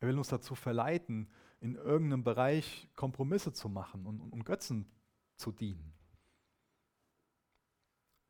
Er 0.00 0.08
will 0.08 0.18
uns 0.18 0.28
dazu 0.28 0.54
verleiten, 0.54 1.28
in 1.60 1.74
irgendeinem 1.74 2.24
Bereich 2.24 2.88
Kompromisse 2.96 3.52
zu 3.52 3.68
machen 3.68 4.06
und, 4.06 4.20
und, 4.20 4.32
und 4.32 4.44
Götzen 4.44 4.90
zu 5.36 5.52
dienen. 5.52 5.92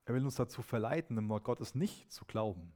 Er 0.05 0.15
will 0.15 0.25
uns 0.25 0.35
dazu 0.35 0.63
verleiten, 0.63 1.15
dem 1.15 1.29
Wort 1.29 1.45
Gottes 1.45 1.75
nicht 1.75 2.11
zu 2.11 2.25
glauben. 2.25 2.73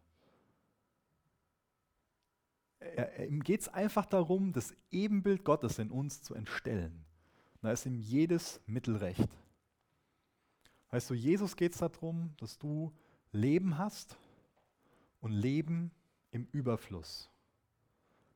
Er, 2.78 3.26
ihm 3.26 3.42
geht 3.42 3.62
es 3.62 3.68
einfach 3.68 4.06
darum, 4.06 4.52
das 4.52 4.76
Ebenbild 4.92 5.44
Gottes 5.44 5.78
in 5.80 5.90
uns 5.90 6.22
zu 6.22 6.34
entstellen. 6.34 7.04
Da 7.60 7.72
ist 7.72 7.86
ihm 7.86 7.98
jedes 7.98 8.60
Mittel 8.66 8.96
recht. 8.96 9.28
Weißt 10.90 11.10
du, 11.10 11.14
Jesus 11.14 11.56
geht 11.56 11.72
es 11.72 11.78
darum, 11.78 12.34
dass 12.36 12.58
du 12.58 12.92
Leben 13.32 13.78
hast 13.78 14.16
und 15.24 15.32
Leben 15.32 15.90
im 16.32 16.46
Überfluss. 16.52 17.30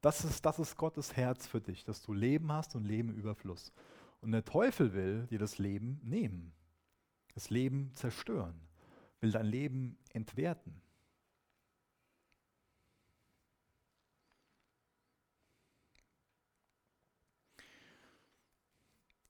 Das 0.00 0.24
ist, 0.24 0.46
das 0.46 0.58
ist 0.58 0.74
Gottes 0.74 1.14
Herz 1.14 1.46
für 1.46 1.60
dich, 1.60 1.84
dass 1.84 2.00
du 2.00 2.14
Leben 2.14 2.50
hast 2.50 2.74
und 2.74 2.86
Leben 2.86 3.10
im 3.10 3.16
Überfluss. 3.16 3.74
Und 4.22 4.32
der 4.32 4.42
Teufel 4.42 4.94
will 4.94 5.26
dir 5.26 5.38
das 5.38 5.58
Leben 5.58 6.00
nehmen, 6.02 6.50
das 7.34 7.50
Leben 7.50 7.92
zerstören, 7.92 8.58
will 9.20 9.30
dein 9.30 9.44
Leben 9.44 9.98
entwerten. 10.14 10.80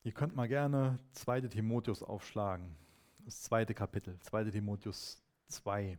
Ihr 0.05 0.13
könnt 0.13 0.37
mal 0.37 0.47
gerne 0.47 1.01
2. 1.15 1.41
Timotheus 1.41 2.05
aufschlagen, 2.05 2.77
das 3.25 3.43
zweite 3.43 3.75
Kapitel, 3.75 4.17
2. 4.21 4.45
Timotheus 4.45 5.21
2. 5.49 5.99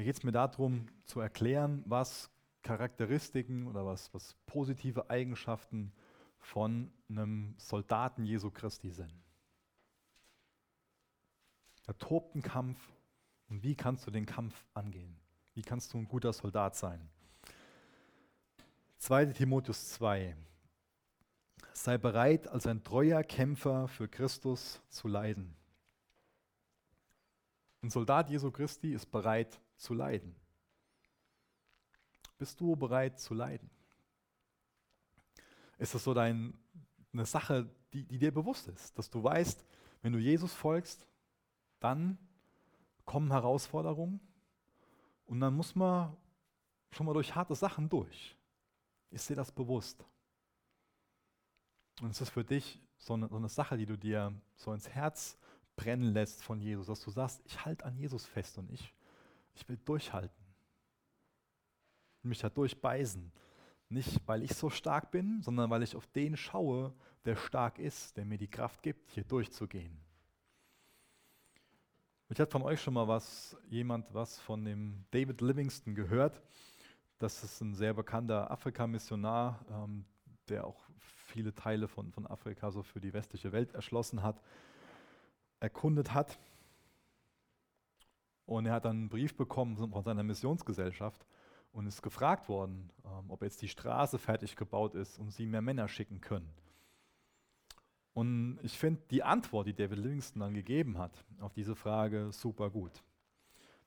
Da 0.00 0.04
geht 0.04 0.16
es 0.16 0.22
mir 0.22 0.32
darum 0.32 0.86
zu 1.04 1.20
erklären, 1.20 1.82
was 1.84 2.30
Charakteristiken 2.62 3.66
oder 3.66 3.84
was, 3.84 4.14
was 4.14 4.34
positive 4.46 5.10
Eigenschaften 5.10 5.92
von 6.38 6.90
einem 7.10 7.54
Soldaten 7.58 8.24
Jesu 8.24 8.50
Christi 8.50 8.92
sind. 8.92 9.12
Er 11.86 11.98
tobt 11.98 12.34
einen 12.34 12.42
Kampf 12.42 12.80
und 13.50 13.62
wie 13.62 13.74
kannst 13.74 14.06
du 14.06 14.10
den 14.10 14.24
Kampf 14.24 14.64
angehen? 14.72 15.18
Wie 15.52 15.60
kannst 15.60 15.92
du 15.92 15.98
ein 15.98 16.08
guter 16.08 16.32
Soldat 16.32 16.76
sein? 16.76 17.06
2 19.00 19.26
Timotheus 19.26 19.90
2. 19.90 20.34
Sei 21.74 21.98
bereit, 21.98 22.48
als 22.48 22.66
ein 22.66 22.82
treuer 22.82 23.22
Kämpfer 23.22 23.86
für 23.86 24.08
Christus 24.08 24.80
zu 24.88 25.08
leiden. 25.08 25.54
Ein 27.82 27.90
Soldat 27.90 28.30
Jesu 28.30 28.50
Christi 28.50 28.94
ist 28.94 29.10
bereit 29.10 29.60
zu 29.80 29.94
leiden. 29.94 30.34
Bist 32.38 32.60
du 32.60 32.76
bereit 32.76 33.18
zu 33.18 33.34
leiden? 33.34 33.70
Ist 35.78 35.94
das 35.94 36.04
so 36.04 36.14
dein, 36.14 36.54
eine 37.12 37.26
Sache, 37.26 37.68
die, 37.92 38.04
die 38.04 38.18
dir 38.18 38.32
bewusst 38.32 38.68
ist, 38.68 38.96
dass 38.98 39.10
du 39.10 39.22
weißt, 39.22 39.64
wenn 40.02 40.12
du 40.12 40.18
Jesus 40.18 40.54
folgst, 40.54 41.06
dann 41.80 42.18
kommen 43.04 43.30
Herausforderungen 43.30 44.20
und 45.26 45.40
dann 45.40 45.54
muss 45.54 45.74
man 45.74 46.16
schon 46.92 47.06
mal 47.06 47.14
durch 47.14 47.34
harte 47.34 47.54
Sachen 47.54 47.88
durch. 47.88 48.36
Ist 49.10 49.28
dir 49.28 49.36
das 49.36 49.50
bewusst? 49.50 50.04
Und 52.00 52.10
es 52.10 52.20
ist 52.20 52.30
für 52.30 52.44
dich 52.44 52.80
so 52.98 53.14
eine, 53.14 53.28
so 53.28 53.36
eine 53.36 53.48
Sache, 53.48 53.76
die 53.76 53.86
du 53.86 53.96
dir 53.96 54.32
so 54.56 54.72
ins 54.72 54.88
Herz 54.88 55.38
brennen 55.76 56.12
lässt 56.12 56.42
von 56.42 56.60
Jesus, 56.60 56.86
dass 56.86 57.00
du 57.00 57.10
sagst, 57.10 57.40
ich 57.44 57.64
halte 57.64 57.84
an 57.84 57.96
Jesus 57.96 58.26
fest 58.26 58.58
und 58.58 58.70
ich, 58.70 58.92
ich 59.54 59.68
will 59.68 59.78
durchhalten. 59.84 60.44
Mich 62.22 62.38
da 62.38 62.50
durchbeißen. 62.50 63.32
Nicht, 63.88 64.20
weil 64.26 64.42
ich 64.42 64.54
so 64.54 64.70
stark 64.70 65.10
bin, 65.10 65.42
sondern 65.42 65.70
weil 65.70 65.82
ich 65.82 65.96
auf 65.96 66.06
den 66.06 66.36
schaue, 66.36 66.92
der 67.24 67.36
stark 67.36 67.78
ist, 67.78 68.16
der 68.16 68.24
mir 68.24 68.38
die 68.38 68.48
Kraft 68.48 68.82
gibt, 68.82 69.10
hier 69.10 69.24
durchzugehen. 69.24 69.98
Ich 72.28 72.38
hatte 72.38 72.52
von 72.52 72.62
euch 72.62 72.80
schon 72.80 72.94
mal 72.94 73.08
was, 73.08 73.56
jemand 73.68 74.14
was 74.14 74.38
von 74.38 74.64
dem 74.64 75.04
David 75.10 75.40
Livingston 75.40 75.96
gehört. 75.96 76.40
Das 77.18 77.42
ist 77.42 77.60
ein 77.60 77.74
sehr 77.74 77.92
bekannter 77.92 78.48
Afrika-Missionar, 78.50 79.64
ähm, 79.68 80.04
der 80.48 80.64
auch 80.64 80.80
viele 81.00 81.52
Teile 81.52 81.88
von, 81.88 82.12
von 82.12 82.26
Afrika 82.28 82.70
so 82.70 82.82
für 82.82 83.00
die 83.00 83.12
westliche 83.12 83.50
Welt 83.50 83.72
erschlossen 83.74 84.22
hat, 84.22 84.40
erkundet 85.58 86.14
hat. 86.14 86.38
Und 88.50 88.66
er 88.66 88.72
hat 88.72 88.84
dann 88.84 88.96
einen 88.96 89.08
Brief 89.08 89.36
bekommen 89.36 89.76
von 89.76 90.02
seiner 90.02 90.24
Missionsgesellschaft 90.24 91.24
und 91.70 91.86
ist 91.86 92.02
gefragt 92.02 92.48
worden, 92.48 92.90
ähm, 93.04 93.30
ob 93.30 93.44
jetzt 93.44 93.62
die 93.62 93.68
Straße 93.68 94.18
fertig 94.18 94.56
gebaut 94.56 94.96
ist 94.96 95.20
und 95.20 95.30
sie 95.30 95.46
mehr 95.46 95.62
Männer 95.62 95.86
schicken 95.86 96.20
können. 96.20 96.52
Und 98.12 98.58
ich 98.64 98.76
finde 98.76 99.02
die 99.12 99.22
Antwort, 99.22 99.68
die 99.68 99.72
David 99.72 99.98
Livingston 99.98 100.40
dann 100.40 100.54
gegeben 100.54 100.98
hat 100.98 101.24
auf 101.38 101.52
diese 101.52 101.76
Frage, 101.76 102.32
super 102.32 102.70
gut. 102.70 103.04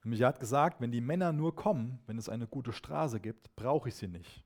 Nämlich 0.05 0.21
er 0.21 0.29
hat 0.29 0.39
gesagt, 0.39 0.79
wenn 0.79 0.93
die 0.93 1.01
Männer 1.01 1.33
nur 1.33 1.53
kommen, 1.53 1.99
wenn 2.07 2.17
es 2.17 2.29
eine 2.29 2.47
gute 2.47 2.71
Straße 2.71 3.19
gibt, 3.19 3.53
brauche 3.57 3.89
ich 3.89 3.95
sie 3.95 4.07
nicht. 4.07 4.45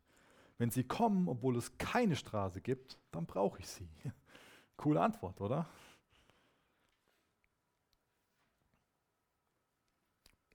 Wenn 0.57 0.71
sie 0.71 0.83
kommen, 0.83 1.29
obwohl 1.29 1.57
es 1.57 1.77
keine 1.77 2.15
Straße 2.15 2.61
gibt, 2.61 2.97
dann 3.11 3.27
brauche 3.27 3.59
ich 3.59 3.67
sie. 3.67 3.87
Coole 4.77 4.99
Antwort, 4.99 5.39
oder? 5.41 5.69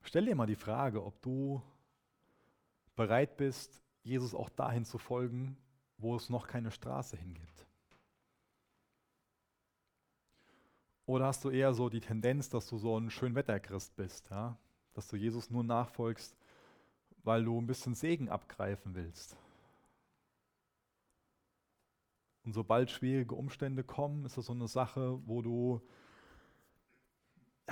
Stell 0.02 0.24
dir 0.26 0.34
mal 0.34 0.46
die 0.46 0.56
Frage, 0.56 1.04
ob 1.04 1.20
du 1.22 1.62
bereit 2.96 3.36
bist, 3.36 3.82
Jesus 4.02 4.34
auch 4.34 4.48
dahin 4.48 4.84
zu 4.84 4.98
folgen, 4.98 5.56
wo 5.98 6.16
es 6.16 6.28
noch 6.28 6.46
keine 6.46 6.70
Straße 6.70 7.16
hingibt. 7.16 7.66
Oder 11.06 11.26
hast 11.26 11.44
du 11.44 11.50
eher 11.50 11.74
so 11.74 11.88
die 11.88 12.00
Tendenz, 12.00 12.48
dass 12.48 12.68
du 12.68 12.78
so 12.78 12.98
ein 12.98 13.10
Schönwetterchrist 13.10 13.96
bist, 13.96 14.30
ja? 14.30 14.56
dass 14.94 15.08
du 15.08 15.16
Jesus 15.16 15.50
nur 15.50 15.64
nachfolgst, 15.64 16.36
weil 17.24 17.44
du 17.44 17.60
ein 17.60 17.66
bisschen 17.66 17.94
Segen 17.94 18.28
abgreifen 18.28 18.94
willst, 18.94 19.36
und 22.44 22.52
sobald 22.52 22.90
schwierige 22.90 23.34
Umstände 23.34 23.84
kommen, 23.84 24.24
ist 24.24 24.36
das 24.36 24.46
so 24.46 24.52
eine 24.52 24.68
Sache, 24.68 25.20
wo 25.26 25.42
du 25.42 25.80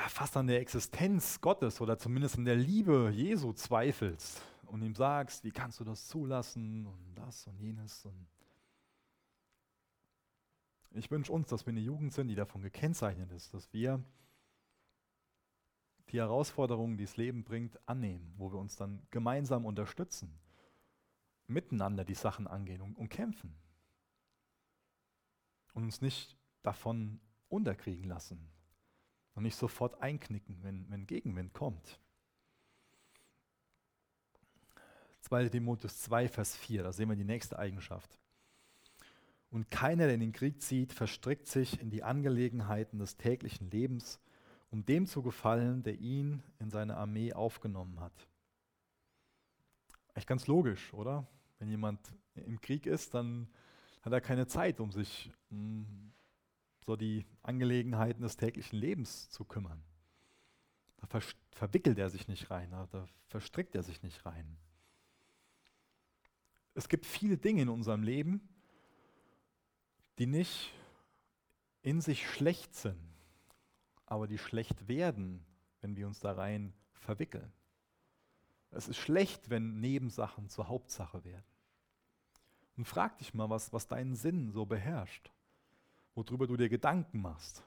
fast 0.09 0.37
an 0.37 0.47
der 0.47 0.61
Existenz 0.61 1.41
Gottes 1.41 1.81
oder 1.81 1.99
zumindest 1.99 2.39
an 2.39 2.45
der 2.45 2.57
Liebe 2.57 3.11
Jesu 3.15 3.53
zweifelst 3.53 4.43
und 4.67 4.83
ihm 4.83 4.95
sagst, 4.95 5.45
wie 5.45 5.51
kannst 5.51 5.81
du 5.81 5.85
das 5.85 6.07
zulassen 6.07 6.87
und 6.87 7.15
das 7.15 7.47
und 7.47 7.59
jenes. 7.59 8.05
Und 8.05 8.27
ich 10.93 11.11
wünsche 11.11 11.33
uns, 11.33 11.49
dass 11.49 11.67
wir 11.67 11.73
eine 11.73 11.81
Jugend 11.81 12.13
sind, 12.13 12.29
die 12.29 12.35
davon 12.35 12.63
gekennzeichnet 12.63 13.31
ist, 13.33 13.53
dass 13.53 13.73
wir 13.73 14.03
die 16.11 16.19
Herausforderungen, 16.19 16.97
die 16.97 17.05
das 17.05 17.17
Leben 17.17 17.45
bringt, 17.45 17.79
annehmen, 17.89 18.33
wo 18.37 18.53
wir 18.53 18.59
uns 18.59 18.77
dann 18.77 19.07
gemeinsam 19.11 19.65
unterstützen, 19.65 20.39
miteinander 21.47 22.05
die 22.05 22.15
Sachen 22.15 22.47
angehen 22.47 22.81
und, 22.81 22.97
und 22.97 23.09
kämpfen 23.09 23.55
und 25.75 25.85
uns 25.85 26.01
nicht 26.01 26.37
davon 26.63 27.21
unterkriegen 27.49 28.09
lassen 28.09 28.51
und 29.35 29.43
nicht 29.43 29.57
sofort 29.57 30.01
einknicken, 30.03 30.59
wenn, 30.63 30.91
wenn 30.91 31.07
Gegenwind 31.07 31.53
kommt. 31.53 32.01
2 35.23 35.49
Timotheus 35.49 36.01
2, 36.01 36.29
Vers 36.29 36.57
4, 36.57 36.83
da 36.83 36.93
sehen 36.93 37.09
wir 37.09 37.17
die 37.17 37.25
nächste 37.25 37.59
Eigenschaft. 37.59 38.19
Und 39.51 39.71
keiner, 39.71 40.07
der 40.07 40.15
in 40.15 40.21
den 40.21 40.33
Krieg 40.33 40.63
zieht, 40.63 40.93
verstrickt 40.93 41.49
sich 41.49 41.81
in 41.81 41.91
die 41.91 42.03
Angelegenheiten 42.03 42.99
des 42.99 43.17
täglichen 43.17 43.71
Lebens, 43.71 44.21
um 44.71 44.85
dem 44.87 45.07
zu 45.07 45.23
gefallen, 45.23 45.83
der 45.83 45.99
ihn 45.99 46.43
in 46.59 46.71
seine 46.71 46.97
Armee 46.97 47.33
aufgenommen 47.33 48.01
hat. 48.01 48.13
Echt 50.15 50.29
ganz 50.29 50.47
logisch, 50.47 50.93
oder? 50.95 51.27
Wenn 51.59 51.69
jemand 51.69 52.01
im 52.35 52.61
Krieg 52.61 52.87
ist, 52.87 53.15
dann 53.15 53.49
hat 54.03 54.13
er 54.13 54.21
keine 54.21 54.47
Zeit, 54.47 54.81
um 54.81 54.93
sich 54.93 55.31
um 55.51 56.13
so 56.91 56.97
die 56.97 57.25
Angelegenheiten 57.45 58.23
des 58.23 58.37
täglichen 58.37 58.77
Lebens 58.77 59.31
zu 59.31 59.45
kümmern. 59.45 59.81
Da 60.97 61.07
ver 61.07 61.23
verwickelt 61.53 61.99
er 61.99 62.11
sich 62.11 62.27
nicht 62.27 62.51
rein, 62.51 62.69
da 62.73 63.07
verstrickt 63.29 63.77
er 63.77 63.85
sich 63.85 64.03
nicht 64.03 64.27
rein. 64.27 64.57
Es 66.75 66.89
gibt 66.89 67.07
viele 67.07 67.39
Dinge 67.39 67.63
in 67.63 67.69
unserem 67.69 68.03
Leben, 68.03 68.41
die 70.19 70.27
nicht 70.27 70.73
in 71.83 72.01
sich 72.01 72.29
schlecht 72.29 72.75
sind, 72.75 73.15
aber 74.07 74.27
die 74.27 74.39
schlecht 74.39 74.89
werden, 74.89 75.47
wenn 75.83 75.97
wir 75.97 76.09
uns 76.09 76.19
da 76.19 76.33
rein 76.33 76.73
verwickeln. 76.93 77.53
Es 78.73 78.89
ist 78.89 78.97
schlecht, 78.97 79.49
wenn 79.49 79.79
Nebensachen 79.79 80.49
zur 80.49 80.67
Hauptsache 80.67 81.23
werden. 81.23 81.47
Und 82.77 82.87
frag 82.87 83.17
dich 83.19 83.33
mal, 83.33 83.49
was, 83.49 83.73
was 83.73 83.87
deinen 83.87 84.17
Sinn 84.17 84.51
so 84.51 84.67
beherrscht, 84.67 85.31
worüber 86.15 86.47
du 86.47 86.57
dir 86.57 86.69
Gedanken 86.69 87.21
machst, 87.21 87.65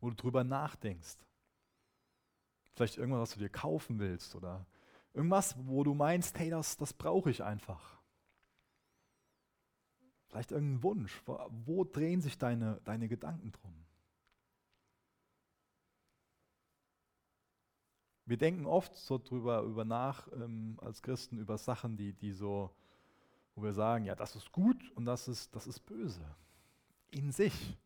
wo 0.00 0.10
du 0.10 0.16
drüber 0.16 0.44
nachdenkst. 0.44 1.16
Vielleicht 2.72 2.96
irgendwas, 2.96 3.20
was 3.20 3.34
du 3.34 3.40
dir 3.40 3.48
kaufen 3.48 3.98
willst 3.98 4.34
oder 4.34 4.66
irgendwas, 5.12 5.56
wo 5.66 5.84
du 5.84 5.94
meinst, 5.94 6.38
hey, 6.38 6.50
das, 6.50 6.76
das 6.76 6.92
brauche 6.92 7.30
ich 7.30 7.42
einfach. 7.42 8.00
Vielleicht 10.28 10.52
irgendein 10.52 10.82
Wunsch. 10.82 11.20
Wo, 11.26 11.38
wo 11.50 11.84
drehen 11.84 12.20
sich 12.20 12.38
deine, 12.38 12.80
deine 12.84 13.08
Gedanken 13.08 13.50
drum? 13.52 13.74
Wir 18.30 18.36
denken 18.36 18.64
oft 18.64 18.94
so 18.94 19.18
drüber 19.18 19.62
über 19.62 19.84
nach 19.84 20.28
ähm, 20.32 20.78
als 20.80 21.02
Christen 21.02 21.36
über 21.36 21.58
Sachen, 21.58 21.96
die, 21.96 22.12
die 22.12 22.30
so, 22.30 22.70
wo 23.56 23.64
wir 23.64 23.72
sagen, 23.72 24.04
ja, 24.04 24.14
das 24.14 24.36
ist 24.36 24.52
gut 24.52 24.88
und 24.92 25.04
das 25.04 25.26
ist, 25.26 25.52
das 25.56 25.66
ist 25.66 25.80
böse. 25.80 26.24
In 27.10 27.32
sich. 27.32 27.76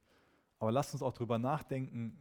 Aber 0.59 0.73
lasst 0.73 0.95
uns 0.95 1.03
auch 1.03 1.13
drüber 1.13 1.39
nachdenken, 1.39 2.19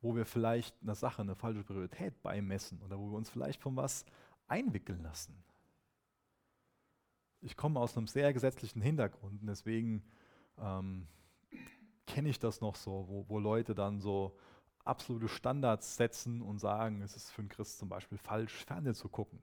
wo 0.00 0.14
wir 0.14 0.24
vielleicht 0.24 0.80
einer 0.82 0.94
Sache 0.94 1.22
eine 1.22 1.34
falsche 1.34 1.62
Priorität 1.62 2.22
beimessen 2.22 2.80
oder 2.82 2.98
wo 2.98 3.10
wir 3.10 3.16
uns 3.16 3.30
vielleicht 3.30 3.60
von 3.60 3.76
was 3.76 4.04
einwickeln 4.48 5.02
lassen. 5.02 5.44
Ich 7.42 7.56
komme 7.56 7.80
aus 7.80 7.96
einem 7.96 8.06
sehr 8.06 8.32
gesetzlichen 8.32 8.82
Hintergrund 8.82 9.40
und 9.40 9.46
deswegen 9.46 10.02
ähm, 10.58 11.06
kenne 12.06 12.28
ich 12.28 12.38
das 12.38 12.60
noch 12.60 12.76
so, 12.76 13.06
wo, 13.08 13.28
wo 13.28 13.38
Leute 13.38 13.74
dann 13.74 14.00
so 14.00 14.36
absolute 14.84 15.28
Standards 15.28 15.96
setzen 15.96 16.42
und 16.42 16.58
sagen, 16.58 17.02
es 17.02 17.16
ist 17.16 17.30
für 17.30 17.42
einen 17.42 17.48
Christ 17.48 17.78
zum 17.78 17.88
Beispiel 17.88 18.18
falsch, 18.18 18.64
Fernsehen 18.64 18.94
zu 18.94 19.08
gucken. 19.08 19.42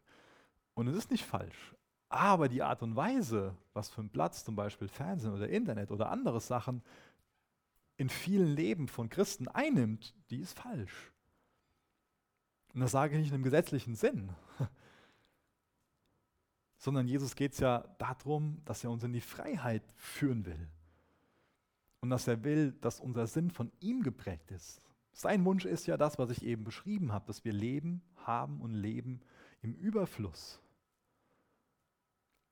Und 0.74 0.88
es 0.88 0.96
ist 0.96 1.12
nicht 1.12 1.26
falsch. 1.26 1.76
Aber 2.10 2.48
die 2.48 2.64
Art 2.64 2.84
und 2.84 2.96
Weise, 2.96 3.56
was 3.74 3.90
für 3.90 4.02
einen 4.02 4.10
Platz 4.10 4.46
zum 4.46 4.56
Beispiel 4.56 4.88
Fernsehen 4.88 5.34
oder 5.34 5.50
Internet 5.50 5.92
oder 5.92 6.10
andere 6.10 6.40
Sachen 6.40 6.82
in 7.98 8.10
vielen 8.10 8.56
Leben 8.56 8.88
von 8.88 9.10
Christen 9.10 9.48
einnimmt, 9.48 10.14
die 10.30 10.40
ist 10.40 10.58
falsch. 10.58 11.12
Und 12.74 12.82
das 12.82 12.92
sage 12.92 13.16
ich 13.16 13.20
nicht 13.20 13.30
in 13.30 13.36
einem 13.36 13.44
gesetzlichen 13.44 13.96
Sinn, 13.96 14.30
sondern 16.78 17.08
Jesus 17.08 17.36
geht 17.36 17.54
es 17.54 17.60
ja 17.60 17.80
darum, 17.98 18.62
dass 18.66 18.84
er 18.84 18.92
uns 18.92 19.04
in 19.04 19.14
die 19.14 19.22
Freiheit 19.22 19.84
führen 19.96 20.46
will. 20.46 20.70
Und 22.02 22.12
dass 22.12 22.28
er 22.28 22.44
will, 22.44 22.74
dass 22.74 23.00
unser 23.00 23.26
Sinn 23.26 23.50
von 23.50 23.72
ihm 23.80 24.04
geprägt 24.04 24.52
ist. 24.52 24.80
Sein 25.12 25.44
Wunsch 25.46 25.66
ist 25.66 25.88
ja 25.88 25.98
das, 25.98 26.20
was 26.20 26.30
ich 26.30 26.44
eben 26.44 26.64
beschrieben 26.64 27.12
habe, 27.12 27.26
dass 27.26 27.44
wir 27.44 27.52
leben, 27.52 28.04
haben 28.18 28.62
und 28.62 28.72
leben 28.72 29.22
im 29.64 29.74
Überfluss. 29.74 30.62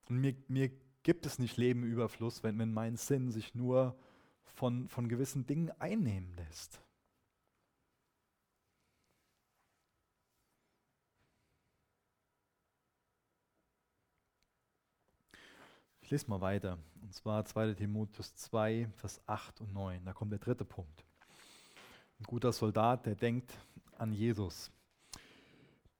Und 0.10 0.18
mir, 0.18 0.36
mir 0.48 0.72
gibt 1.04 1.26
es 1.26 1.40
nicht 1.40 1.58
Leben 1.58 1.84
Überfluss, 1.84 2.44
wenn, 2.44 2.58
wenn 2.60 2.74
mein 2.74 2.98
Sinn 2.98 3.32
sich 3.32 3.56
nur 3.56 3.98
von, 4.44 4.88
von 4.88 5.08
gewissen 5.08 5.46
Dingen 5.46 5.72
einnehmen 5.80 6.34
lässt. 6.36 6.82
Ich 16.02 16.12
lese 16.12 16.30
mal 16.30 16.40
weiter. 16.40 16.78
Und 17.02 17.14
zwar 17.16 17.44
2 17.46 17.74
Timotheus 17.74 18.36
2, 18.36 18.88
Vers 18.96 19.20
8 19.26 19.62
und 19.62 19.74
9. 19.74 20.06
Da 20.06 20.14
kommt 20.14 20.32
der 20.32 20.40
dritte 20.40 20.64
Punkt. 20.64 21.04
Ein 22.20 22.26
guter 22.26 22.54
Soldat, 22.54 23.08
der 23.08 23.16
denkt 23.16 23.52
an 23.98 24.14
Jesus. 24.14 24.72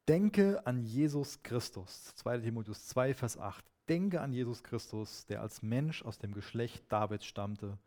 Denke 0.08 0.66
an 0.66 0.84
Jesus 0.84 1.42
Christus. 1.42 2.14
2 2.18 2.38
Timotheus 2.38 2.86
2, 2.88 3.16
Vers 3.16 3.38
8. 3.40 3.66
Denke 3.88 4.22
an 4.22 4.34
Jesus 4.34 4.64
Christus, 4.64 5.26
der 5.26 5.42
als 5.42 5.62
Mensch 5.62 6.04
aus 6.04 6.18
dem 6.18 6.34
Geschlecht 6.34 6.84
Davids 6.92 7.26
stammte 7.26 7.78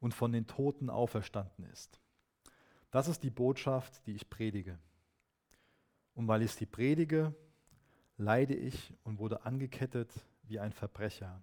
und 0.00 0.14
von 0.14 0.32
den 0.32 0.46
Toten 0.46 0.90
auferstanden 0.90 1.64
ist. 1.66 2.00
Das 2.90 3.08
ist 3.08 3.22
die 3.22 3.30
Botschaft, 3.30 4.06
die 4.06 4.14
ich 4.14 4.30
predige. 4.30 4.78
Und 6.14 6.28
weil 6.28 6.42
ich 6.42 6.52
sie 6.52 6.66
predige, 6.66 7.34
leide 8.16 8.54
ich 8.54 8.94
und 9.04 9.18
wurde 9.18 9.44
angekettet 9.44 10.12
wie 10.42 10.58
ein 10.58 10.72
Verbrecher. 10.72 11.42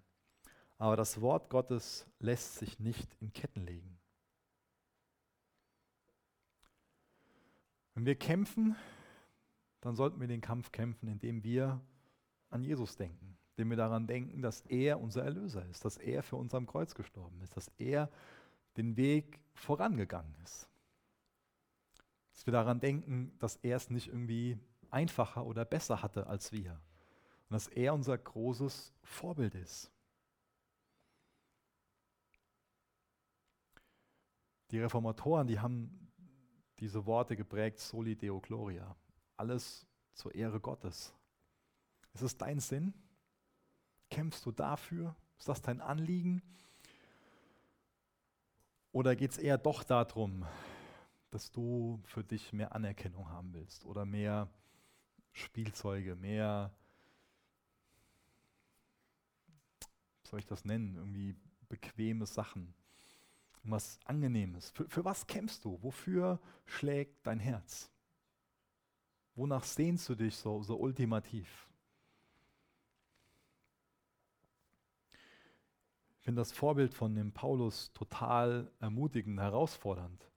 Aber 0.76 0.96
das 0.96 1.20
Wort 1.20 1.50
Gottes 1.50 2.06
lässt 2.20 2.56
sich 2.56 2.78
nicht 2.78 3.16
in 3.20 3.32
Ketten 3.32 3.66
legen. 3.66 3.98
Wenn 7.94 8.06
wir 8.06 8.16
kämpfen, 8.16 8.76
dann 9.80 9.96
sollten 9.96 10.20
wir 10.20 10.28
den 10.28 10.40
Kampf 10.40 10.70
kämpfen, 10.70 11.08
indem 11.08 11.42
wir 11.42 11.80
an 12.50 12.62
Jesus 12.62 12.96
denken, 12.96 13.37
indem 13.58 13.70
wir 13.70 13.76
daran 13.76 14.06
denken, 14.06 14.40
dass 14.40 14.60
er 14.62 15.00
unser 15.00 15.24
Erlöser 15.24 15.66
ist, 15.66 15.84
dass 15.84 15.96
er 15.96 16.22
für 16.22 16.36
uns 16.36 16.54
am 16.54 16.66
Kreuz 16.66 16.94
gestorben 16.94 17.40
ist, 17.42 17.56
dass 17.56 17.68
er 17.78 18.08
den 18.76 18.96
Weg 18.96 19.40
vorangegangen 19.52 20.32
ist. 20.44 20.68
Dass 22.32 22.46
wir 22.46 22.52
daran 22.52 22.78
denken, 22.78 23.36
dass 23.40 23.56
er 23.56 23.76
es 23.76 23.90
nicht 23.90 24.06
irgendwie 24.06 24.60
einfacher 24.90 25.44
oder 25.44 25.64
besser 25.64 26.02
hatte 26.02 26.28
als 26.28 26.52
wir 26.52 26.70
und 26.70 27.54
dass 27.54 27.66
er 27.66 27.94
unser 27.94 28.16
großes 28.16 28.94
Vorbild 29.02 29.56
ist. 29.56 29.90
Die 34.70 34.78
Reformatoren, 34.78 35.48
die 35.48 35.58
haben 35.58 36.12
diese 36.78 37.06
Worte 37.06 37.34
geprägt, 37.34 37.80
Soli 37.80 38.14
Deo 38.14 38.40
Gloria. 38.40 38.94
Alles 39.36 39.84
zur 40.12 40.32
Ehre 40.32 40.60
Gottes. 40.60 41.12
Ist 42.12 42.22
es 42.22 42.36
dein 42.36 42.60
Sinn? 42.60 42.94
Kämpfst 44.10 44.44
du 44.46 44.52
dafür? 44.52 45.14
Ist 45.38 45.48
das 45.48 45.62
dein 45.62 45.80
Anliegen? 45.80 46.42
Oder 48.92 49.14
geht 49.14 49.32
es 49.32 49.38
eher 49.38 49.58
doch 49.58 49.84
darum, 49.84 50.46
dass 51.30 51.50
du 51.50 52.00
für 52.04 52.24
dich 52.24 52.52
mehr 52.52 52.74
Anerkennung 52.74 53.28
haben 53.30 53.52
willst 53.52 53.84
oder 53.84 54.04
mehr 54.04 54.48
Spielzeuge, 55.32 56.16
mehr, 56.16 56.72
wie 60.22 60.28
soll 60.28 60.40
ich 60.40 60.46
das 60.46 60.64
nennen, 60.64 60.96
irgendwie 60.96 61.36
bequeme 61.68 62.26
Sachen? 62.26 62.74
was 63.70 63.98
Angenehmes. 64.04 64.70
Für, 64.70 64.88
für 64.88 65.04
was 65.04 65.26
kämpfst 65.26 65.64
du? 65.64 65.78
Wofür 65.82 66.40
schlägt 66.64 67.26
dein 67.26 67.40
Herz? 67.40 67.90
Wonach 69.34 69.64
sehnst 69.64 70.08
du 70.08 70.14
dich 70.14 70.36
so, 70.36 70.62
so 70.62 70.76
ultimativ? 70.76 71.67
Finde 76.28 76.42
das 76.42 76.52
Vorbild 76.52 76.92
von 76.92 77.14
dem 77.14 77.32
Paulus 77.32 77.90
total 77.94 78.70
ermutigend, 78.80 79.40
herausfordernd, 79.40 80.30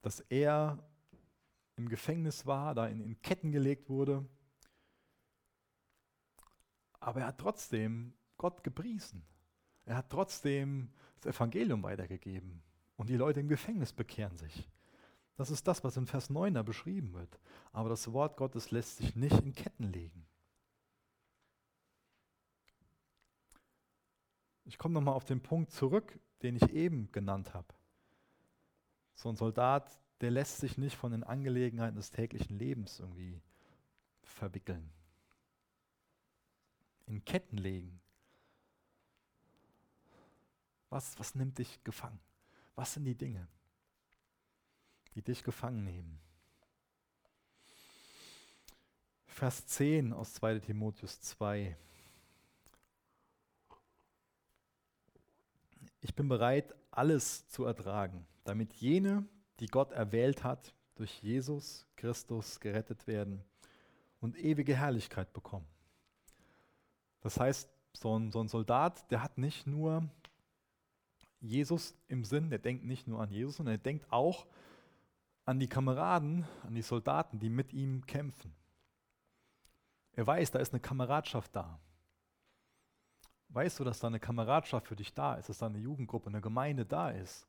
dass 0.00 0.20
er 0.30 0.78
im 1.76 1.90
Gefängnis 1.90 2.46
war, 2.46 2.74
da 2.74 2.86
in, 2.86 3.02
in 3.02 3.20
Ketten 3.20 3.52
gelegt 3.52 3.90
wurde, 3.90 4.24
aber 7.00 7.20
er 7.20 7.26
hat 7.26 7.38
trotzdem 7.38 8.14
Gott 8.38 8.64
gepriesen. 8.64 9.26
Er 9.84 9.98
hat 9.98 10.08
trotzdem 10.08 10.90
das 11.20 11.34
Evangelium 11.36 11.82
weitergegeben 11.82 12.62
und 12.96 13.10
die 13.10 13.16
Leute 13.16 13.40
im 13.40 13.48
Gefängnis 13.48 13.92
bekehren 13.92 14.38
sich. 14.38 14.70
Das 15.36 15.50
ist 15.50 15.68
das, 15.68 15.84
was 15.84 15.98
in 15.98 16.06
Vers 16.06 16.30
9 16.30 16.54
da 16.54 16.62
beschrieben 16.62 17.12
wird. 17.12 17.38
Aber 17.72 17.90
das 17.90 18.10
Wort 18.14 18.38
Gottes 18.38 18.70
lässt 18.70 18.96
sich 18.96 19.14
nicht 19.16 19.38
in 19.44 19.52
Ketten 19.52 19.92
legen. 19.92 20.26
Ich 24.68 24.76
komme 24.76 24.92
nochmal 24.92 25.14
auf 25.14 25.24
den 25.24 25.40
Punkt 25.40 25.70
zurück, 25.72 26.20
den 26.42 26.56
ich 26.56 26.70
eben 26.74 27.10
genannt 27.10 27.54
habe. 27.54 27.72
So 29.14 29.30
ein 29.30 29.36
Soldat, 29.36 29.98
der 30.20 30.30
lässt 30.30 30.58
sich 30.58 30.76
nicht 30.76 30.94
von 30.94 31.10
den 31.10 31.24
Angelegenheiten 31.24 31.96
des 31.96 32.10
täglichen 32.10 32.58
Lebens 32.58 33.00
irgendwie 33.00 33.40
verwickeln. 34.20 34.92
In 37.06 37.24
Ketten 37.24 37.56
legen. 37.56 37.98
Was, 40.90 41.18
was 41.18 41.34
nimmt 41.34 41.56
dich 41.56 41.82
gefangen? 41.82 42.20
Was 42.74 42.92
sind 42.92 43.06
die 43.06 43.16
Dinge, 43.16 43.48
die 45.14 45.22
dich 45.22 45.42
gefangen 45.44 45.82
nehmen? 45.82 46.20
Vers 49.26 49.66
10 49.66 50.12
aus 50.12 50.34
2 50.34 50.58
Timotheus 50.58 51.22
2. 51.22 51.74
Ich 56.00 56.14
bin 56.14 56.28
bereit, 56.28 56.74
alles 56.90 57.48
zu 57.48 57.64
ertragen, 57.64 58.26
damit 58.44 58.72
jene, 58.74 59.26
die 59.60 59.66
Gott 59.66 59.92
erwählt 59.92 60.44
hat, 60.44 60.74
durch 60.94 61.22
Jesus 61.22 61.86
Christus 61.96 62.60
gerettet 62.60 63.06
werden 63.06 63.42
und 64.20 64.36
ewige 64.36 64.76
Herrlichkeit 64.76 65.32
bekommen. 65.32 65.66
Das 67.20 67.38
heißt, 67.38 67.68
so 67.92 68.18
ein, 68.18 68.30
so 68.30 68.40
ein 68.40 68.48
Soldat, 68.48 69.10
der 69.10 69.22
hat 69.22 69.38
nicht 69.38 69.66
nur 69.66 70.08
Jesus 71.40 71.94
im 72.08 72.24
Sinn, 72.24 72.50
der 72.50 72.58
denkt 72.58 72.84
nicht 72.84 73.06
nur 73.06 73.20
an 73.20 73.30
Jesus, 73.30 73.56
sondern 73.56 73.74
er 73.74 73.78
denkt 73.78 74.10
auch 74.12 74.46
an 75.44 75.58
die 75.58 75.68
Kameraden, 75.68 76.46
an 76.66 76.74
die 76.74 76.82
Soldaten, 76.82 77.38
die 77.38 77.48
mit 77.48 77.72
ihm 77.72 78.04
kämpfen. 78.06 78.52
Er 80.12 80.26
weiß, 80.26 80.50
da 80.50 80.58
ist 80.58 80.72
eine 80.72 80.80
Kameradschaft 80.80 81.54
da. 81.54 81.78
Weißt 83.50 83.80
du, 83.80 83.84
dass 83.84 84.00
da 84.00 84.08
eine 84.08 84.20
Kameradschaft 84.20 84.86
für 84.86 84.96
dich 84.96 85.14
da 85.14 85.34
ist, 85.34 85.48
dass 85.48 85.58
da 85.58 85.66
eine 85.66 85.78
Jugendgruppe, 85.78 86.28
eine 86.28 86.40
Gemeinde 86.40 86.84
da 86.84 87.10
ist, 87.10 87.46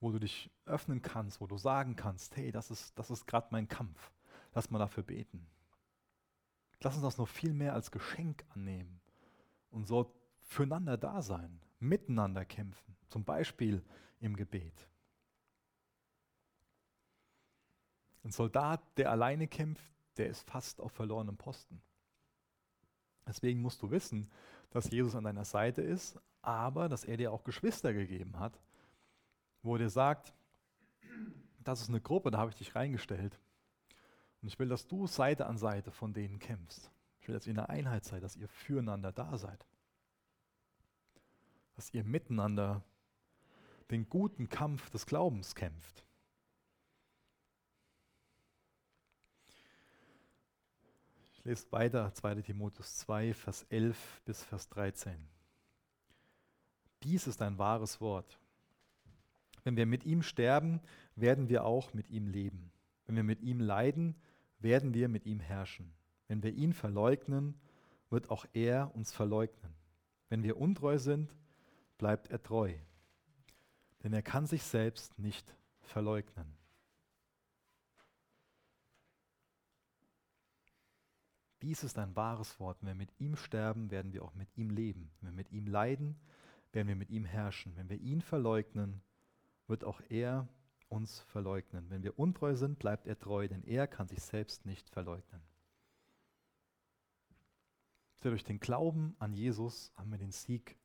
wo 0.00 0.10
du 0.10 0.18
dich 0.18 0.50
öffnen 0.66 1.00
kannst, 1.02 1.40
wo 1.40 1.46
du 1.46 1.58
sagen 1.58 1.94
kannst, 1.94 2.36
hey, 2.36 2.50
das 2.50 2.70
ist, 2.70 2.98
das 2.98 3.10
ist 3.10 3.26
gerade 3.26 3.48
mein 3.50 3.68
Kampf. 3.68 4.10
Lass 4.52 4.70
mal 4.70 4.78
dafür 4.78 5.04
beten. 5.04 5.46
Lass 6.80 6.94
uns 6.94 7.04
das 7.04 7.18
noch 7.18 7.28
viel 7.28 7.52
mehr 7.52 7.74
als 7.74 7.90
Geschenk 7.90 8.44
annehmen 8.50 9.00
und 9.70 9.86
so 9.86 10.12
füreinander 10.40 10.96
da 10.96 11.22
sein, 11.22 11.60
miteinander 11.78 12.44
kämpfen, 12.44 12.96
zum 13.08 13.24
Beispiel 13.24 13.84
im 14.18 14.34
Gebet. 14.34 14.88
Ein 18.24 18.32
Soldat, 18.32 18.80
der 18.96 19.10
alleine 19.10 19.46
kämpft, 19.46 19.92
der 20.16 20.28
ist 20.28 20.48
fast 20.48 20.80
auf 20.80 20.92
verlorenem 20.92 21.36
Posten. 21.36 21.80
Deswegen 23.26 23.62
musst 23.62 23.80
du 23.82 23.90
wissen, 23.90 24.30
dass 24.70 24.90
Jesus 24.90 25.14
an 25.14 25.24
deiner 25.24 25.44
Seite 25.44 25.82
ist, 25.82 26.18
aber 26.42 26.88
dass 26.88 27.04
er 27.04 27.16
dir 27.16 27.32
auch 27.32 27.44
Geschwister 27.44 27.92
gegeben 27.92 28.38
hat, 28.38 28.58
wo 29.62 29.74
er 29.74 29.80
dir 29.80 29.90
sagt, 29.90 30.32
das 31.62 31.82
ist 31.82 31.88
eine 31.88 32.00
Gruppe, 32.00 32.30
da 32.30 32.38
habe 32.38 32.50
ich 32.50 32.56
dich 32.56 32.74
reingestellt. 32.74 33.38
Und 34.40 34.48
ich 34.48 34.58
will, 34.58 34.68
dass 34.68 34.86
du 34.86 35.06
Seite 35.06 35.46
an 35.46 35.58
Seite 35.58 35.90
von 35.90 36.14
denen 36.14 36.38
kämpfst. 36.38 36.90
Ich 37.20 37.28
will, 37.28 37.34
dass 37.34 37.46
ihr 37.46 37.50
in 37.50 37.56
der 37.56 37.68
Einheit 37.68 38.04
seid, 38.04 38.22
dass 38.22 38.36
ihr 38.36 38.48
füreinander 38.48 39.12
da 39.12 39.36
seid. 39.36 39.66
Dass 41.76 41.92
ihr 41.92 42.04
miteinander 42.04 42.82
den 43.90 44.08
guten 44.08 44.48
Kampf 44.48 44.88
des 44.90 45.04
Glaubens 45.04 45.54
kämpft. 45.54 46.04
Ich 51.40 51.46
lese 51.46 51.72
weiter 51.72 52.12
2 52.12 52.42
Timotheus 52.42 52.98
2, 52.98 53.32
Vers 53.32 53.64
11 53.70 54.20
bis 54.26 54.44
Vers 54.44 54.68
13. 54.68 55.16
Dies 57.02 57.26
ist 57.26 57.40
ein 57.40 57.56
wahres 57.56 57.98
Wort. 58.02 58.38
Wenn 59.64 59.74
wir 59.74 59.86
mit 59.86 60.04
ihm 60.04 60.22
sterben, 60.22 60.82
werden 61.16 61.48
wir 61.48 61.64
auch 61.64 61.94
mit 61.94 62.10
ihm 62.10 62.28
leben. 62.28 62.70
Wenn 63.06 63.16
wir 63.16 63.22
mit 63.22 63.40
ihm 63.40 63.58
leiden, 63.58 64.16
werden 64.58 64.92
wir 64.92 65.08
mit 65.08 65.24
ihm 65.24 65.40
herrschen. 65.40 65.94
Wenn 66.28 66.42
wir 66.42 66.52
ihn 66.52 66.74
verleugnen, 66.74 67.58
wird 68.10 68.28
auch 68.28 68.44
er 68.52 68.94
uns 68.94 69.10
verleugnen. 69.10 69.72
Wenn 70.28 70.42
wir 70.42 70.58
untreu 70.58 70.98
sind, 70.98 71.34
bleibt 71.96 72.28
er 72.28 72.42
treu. 72.42 72.74
Denn 74.02 74.12
er 74.12 74.22
kann 74.22 74.46
sich 74.46 74.62
selbst 74.62 75.18
nicht 75.18 75.56
verleugnen. 75.80 76.59
Dies 81.62 81.84
ist 81.84 81.98
ein 81.98 82.16
wahres 82.16 82.58
Wort. 82.58 82.78
Wenn 82.80 82.88
wir 82.88 82.94
mit 82.94 83.12
ihm 83.18 83.36
sterben, 83.36 83.90
werden 83.90 84.12
wir 84.12 84.24
auch 84.24 84.34
mit 84.34 84.48
ihm 84.56 84.70
leben. 84.70 85.10
Wenn 85.20 85.30
wir 85.30 85.36
mit 85.36 85.52
ihm 85.52 85.66
leiden, 85.66 86.18
werden 86.72 86.88
wir 86.88 86.96
mit 86.96 87.10
ihm 87.10 87.24
herrschen. 87.24 87.76
Wenn 87.76 87.88
wir 87.88 87.98
ihn 87.98 88.22
verleugnen, 88.22 89.02
wird 89.66 89.84
auch 89.84 90.00
er 90.08 90.48
uns 90.88 91.20
verleugnen. 91.20 91.88
Wenn 91.90 92.02
wir 92.02 92.18
untreu 92.18 92.56
sind, 92.56 92.78
bleibt 92.78 93.06
er 93.06 93.18
treu, 93.18 93.46
denn 93.46 93.62
er 93.64 93.86
kann 93.86 94.08
sich 94.08 94.22
selbst 94.22 94.66
nicht 94.66 94.88
verleugnen. 94.90 95.42
Durch 98.22 98.44
den 98.44 98.60
Glauben 98.60 99.14
an 99.18 99.32
Jesus 99.32 99.92
haben 99.96 100.10
wir 100.10 100.18
den 100.18 100.32
Sieg 100.32 100.76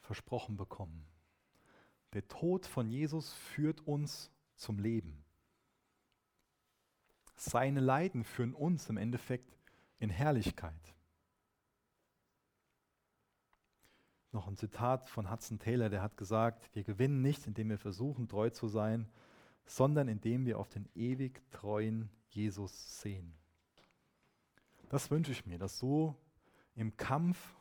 versprochen 0.00 0.56
bekommen. 0.56 1.06
Der 2.12 2.26
Tod 2.28 2.66
von 2.66 2.88
Jesus 2.88 3.32
führt 3.32 3.80
uns 3.86 4.30
zum 4.56 4.78
Leben. 4.78 5.24
Seine 7.36 7.80
Leiden 7.80 8.24
führen 8.24 8.52
uns 8.52 8.90
im 8.90 8.98
Endeffekt 8.98 9.56
in 10.02 10.10
Herrlichkeit. 10.10 10.94
Noch 14.32 14.48
ein 14.48 14.56
Zitat 14.56 15.08
von 15.08 15.30
Hudson 15.30 15.58
Taylor, 15.58 15.90
der 15.90 16.02
hat 16.02 16.16
gesagt, 16.16 16.74
wir 16.74 16.82
gewinnen 16.82 17.22
nicht, 17.22 17.46
indem 17.46 17.68
wir 17.68 17.78
versuchen, 17.78 18.28
treu 18.28 18.50
zu 18.50 18.66
sein, 18.66 19.08
sondern 19.64 20.08
indem 20.08 20.44
wir 20.44 20.58
auf 20.58 20.68
den 20.68 20.88
ewig 20.94 21.40
treuen 21.52 22.10
Jesus 22.30 23.00
sehen. 23.00 23.34
Das 24.88 25.10
wünsche 25.10 25.32
ich 25.32 25.46
mir, 25.46 25.58
dass 25.58 25.78
du 25.78 26.16
im 26.74 26.96
Kampf 26.96 27.54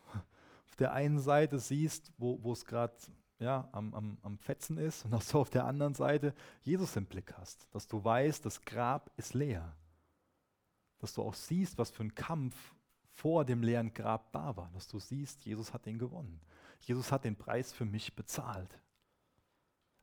auf 0.65 0.75
der 0.77 0.93
einen 0.93 1.19
Seite 1.19 1.59
siehst, 1.59 2.11
wo 2.17 2.51
es 2.51 2.65
gerade 2.65 2.95
ja, 3.37 3.69
am, 3.71 3.93
am, 3.93 4.17
am 4.23 4.37
Fetzen 4.39 4.77
ist 4.77 5.05
und 5.05 5.11
dass 5.11 5.27
du 5.27 5.39
auf 5.39 5.49
der 5.49 5.65
anderen 5.65 5.93
Seite 5.93 6.33
Jesus 6.63 6.95
im 6.95 7.05
Blick 7.05 7.33
hast, 7.37 7.67
dass 7.75 7.87
du 7.87 8.03
weißt, 8.03 8.45
das 8.45 8.61
Grab 8.61 9.11
ist 9.17 9.33
leer 9.33 9.75
dass 11.01 11.13
du 11.13 11.23
auch 11.23 11.33
siehst, 11.33 11.77
was 11.77 11.89
für 11.89 12.03
ein 12.03 12.15
Kampf 12.15 12.55
vor 13.09 13.43
dem 13.43 13.63
leeren 13.63 13.93
Grab 13.93 14.31
da 14.31 14.55
war, 14.55 14.69
dass 14.73 14.87
du 14.87 14.99
siehst, 14.99 15.43
Jesus 15.43 15.73
hat 15.73 15.85
den 15.85 15.99
gewonnen. 15.99 16.39
Jesus 16.79 17.11
hat 17.11 17.25
den 17.25 17.35
Preis 17.35 17.73
für 17.73 17.85
mich 17.85 18.15
bezahlt. 18.15 18.79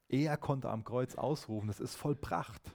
Er 0.08 0.36
konnte 0.36 0.70
am 0.70 0.84
Kreuz 0.84 1.14
ausrufen, 1.14 1.68
es 1.68 1.80
ist 1.80 1.94
vollbracht. 1.94 2.74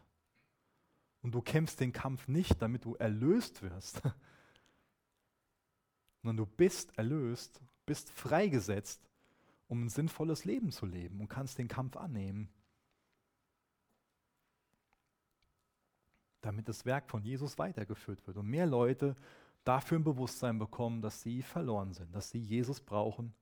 Und 1.21 1.33
du 1.33 1.41
kämpfst 1.41 1.79
den 1.79 1.93
Kampf 1.93 2.27
nicht, 2.27 2.61
damit 2.61 2.85
du 2.85 2.95
erlöst 2.95 3.61
wirst, 3.61 4.01
sondern 6.21 6.37
du 6.37 6.45
bist 6.45 6.97
erlöst, 6.97 7.61
bist 7.85 8.09
freigesetzt, 8.09 9.01
um 9.67 9.85
ein 9.85 9.89
sinnvolles 9.89 10.45
Leben 10.45 10.71
zu 10.71 10.85
leben 10.85 11.19
und 11.19 11.27
kannst 11.27 11.57
den 11.57 11.67
Kampf 11.67 11.97
annehmen. 11.97 12.49
Damit 16.43 16.67
das 16.67 16.85
Werk 16.85 17.09
von 17.09 17.23
Jesus 17.23 17.57
weitergeführt 17.57 18.25
wird 18.27 18.37
und 18.37 18.47
mehr 18.47 18.65
Leute 18.65 19.15
dafür 19.63 19.97
ein 19.97 20.03
Bewusstsein 20.03 20.59
bekommen, 20.59 21.01
dass 21.01 21.21
sie 21.21 21.41
verloren 21.41 21.93
sind, 21.93 22.13
dass 22.13 22.29
sie 22.29 22.39
Jesus 22.39 22.81
brauchen, 22.81 23.33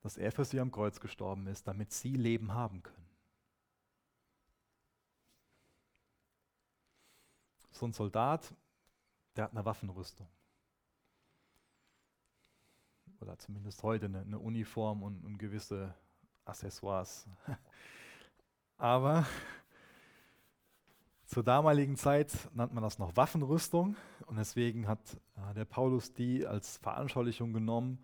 dass 0.00 0.16
er 0.16 0.32
für 0.32 0.44
sie 0.44 0.58
am 0.58 0.72
Kreuz 0.72 0.98
gestorben 0.98 1.46
ist, 1.46 1.68
damit 1.68 1.92
sie 1.92 2.14
Leben 2.14 2.54
haben 2.54 2.82
können. 2.82 3.06
So 7.72 7.86
ein 7.86 7.92
Soldat, 7.92 8.54
der 9.36 9.44
hat 9.44 9.52
eine 9.52 9.64
Waffenrüstung. 9.64 10.28
Oder 13.20 13.38
zumindest 13.38 13.82
heute 13.82 14.06
eine, 14.06 14.22
eine 14.22 14.38
Uniform 14.38 15.02
und, 15.02 15.22
und 15.26 15.36
gewisse 15.36 15.94
Accessoires. 16.46 17.28
Aber 18.78 19.26
zur 21.30 21.44
damaligen 21.44 21.96
Zeit 21.96 22.32
nannte 22.54 22.74
man 22.74 22.82
das 22.82 22.98
noch 22.98 23.16
Waffenrüstung 23.16 23.94
und 24.26 24.36
deswegen 24.36 24.88
hat 24.88 24.98
äh, 25.36 25.54
der 25.54 25.64
Paulus 25.64 26.12
die 26.12 26.44
als 26.44 26.78
Veranschaulichung 26.78 27.52
genommen, 27.52 28.02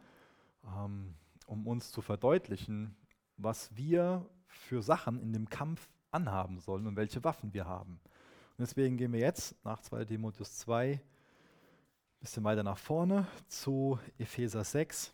ähm, 0.65 1.17
um 1.47 1.67
uns 1.67 1.91
zu 1.91 2.03
verdeutlichen, 2.03 2.95
was 3.37 3.75
wir 3.75 4.25
für 4.47 4.81
Sachen 4.81 5.21
in 5.21 5.33
dem 5.33 5.49
Kampf 5.49 5.89
anhaben 6.13 6.61
sollen 6.61 6.87
und 6.87 6.95
welche 6.95 7.25
Waffen 7.25 7.53
wir 7.53 7.67
haben. 7.67 7.99
Und 8.59 8.61
deswegen 8.61 8.97
gehen 8.97 9.13
wir 9.13 9.19
jetzt 9.19 9.57
nach 9.65 9.81
2 9.81 10.05
Timotheus 10.05 10.59
2 10.59 10.93
ein 10.93 11.01
bisschen 12.21 12.45
weiter 12.45 12.63
nach 12.63 12.79
vorne 12.79 13.27
zu 13.49 13.99
Epheser 14.19 14.63
6. 14.63 15.13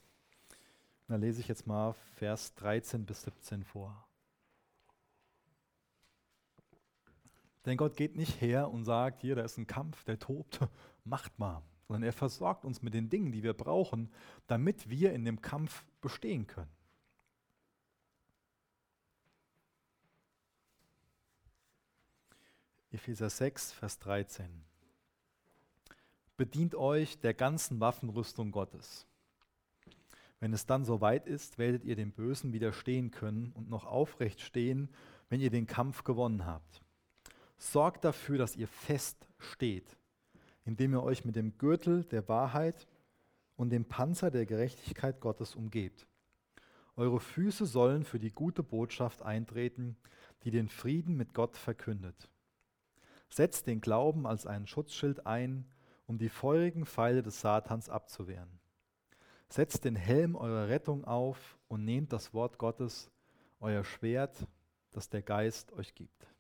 Da 1.09 1.17
lese 1.17 1.41
ich 1.41 1.49
jetzt 1.49 1.67
mal 1.67 1.95
Vers 2.17 2.55
13 2.57 3.07
bis 3.07 3.23
17 3.23 3.65
vor. 3.65 4.07
Denn 7.65 7.77
Gott 7.77 7.97
geht 7.97 8.17
nicht 8.17 8.41
her 8.41 8.71
und 8.71 8.85
sagt, 8.85 9.23
hier, 9.23 9.37
da 9.37 9.43
ist 9.43 9.57
ein 9.57 9.67
Kampf, 9.67 10.05
der 10.05 10.19
tobt, 10.19 10.61
macht 11.05 11.39
mal. 11.39 11.63
Sondern 11.87 12.03
er 12.05 12.13
versorgt 12.13 12.65
uns 12.65 12.83
mit 12.83 12.95
den 12.95 13.09
Dingen, 13.09 13.33
die 13.33 13.43
wir 13.43 13.55
brauchen, 13.55 14.11
damit 14.47 14.89
wir 14.89 15.13
in 15.13 15.25
dem 15.25 15.41
Kampf 15.41 15.85
bestehen 16.01 16.47
können. 16.47 16.71
Epheser 22.91 23.31
6, 23.31 23.73
Vers 23.73 23.99
13. 24.01 24.47
Bedient 26.37 26.75
euch 26.75 27.19
der 27.21 27.33
ganzen 27.33 27.81
Waffenrüstung 27.81 28.53
Gottes. 28.53 29.07
Wenn 30.41 30.53
es 30.53 30.67
dann 30.67 30.85
soweit 30.85 31.27
ist, 31.27 31.57
werdet 31.57 31.85
ihr 31.85 31.95
dem 31.95 32.13
Bösen 32.13 32.53
widerstehen 32.53 33.11
können 33.11 33.53
und 33.53 33.71
noch 33.71 33.87
aufrecht 33.87 34.41
stehen, 34.41 34.91
wenn 35.29 35.41
ihr 35.41 35.51
den 35.51 35.67
Kampf 35.67 36.05
gewonnen 36.05 36.45
habt. 36.45 36.82
Sorgt 37.63 38.05
dafür, 38.05 38.39
dass 38.39 38.57
ihr 38.57 38.67
fest 38.67 39.29
steht. 39.39 39.97
indem 40.65 40.93
ihr 40.93 41.03
euch 41.03 41.25
mit 41.25 41.37
dem 41.37 41.59
Gürtel 41.59 42.05
der 42.05 42.29
Wahrheit 42.29 42.87
und 43.57 43.71
dem 43.71 43.85
Panzer 43.85 44.31
der 44.31 44.47
Gerechtigkeit 44.47 45.21
Gottes 45.21 45.57
umgebt. 45.57 46.07
Eure 46.97 47.19
Füße 47.19 47.67
sollen 47.67 48.05
für 48.05 48.21
die 48.21 48.31
gute 48.31 48.63
Botschaft 48.63 49.23
eintreten, 49.23 49.97
die 50.45 50.51
den 50.51 50.69
Frieden 50.69 51.17
mit 51.17 51.35
Gott 51.35 51.57
verkündet. 51.57 52.29
Setzt 53.29 53.67
den 53.67 53.81
Glauben 53.81 54.27
als 54.27 54.47
einen 54.47 54.69
Schutzschild 54.69 55.27
ein, 55.27 55.67
um 56.07 56.19
die 56.19 56.29
feurigen 56.29 56.87
Pfeile 56.87 57.23
des 57.23 57.41
Satans 57.41 57.89
abzuwehren. 57.89 58.61
Setzt 59.49 59.85
den 59.85 59.97
Helm 59.97 60.37
eurer 60.37 60.69
Rettung 60.69 61.05
auf 61.05 61.59
und 61.67 61.85
nehmt 61.85 62.13
das 62.13 62.35
Wort 62.35 62.59
Gottes, 62.59 63.11
euer 63.59 63.83
Schwert, 63.83 64.47
das 64.93 65.09
der 65.09 65.23
Geist 65.23 65.73
euch 65.73 65.95
gibt. 65.95 66.32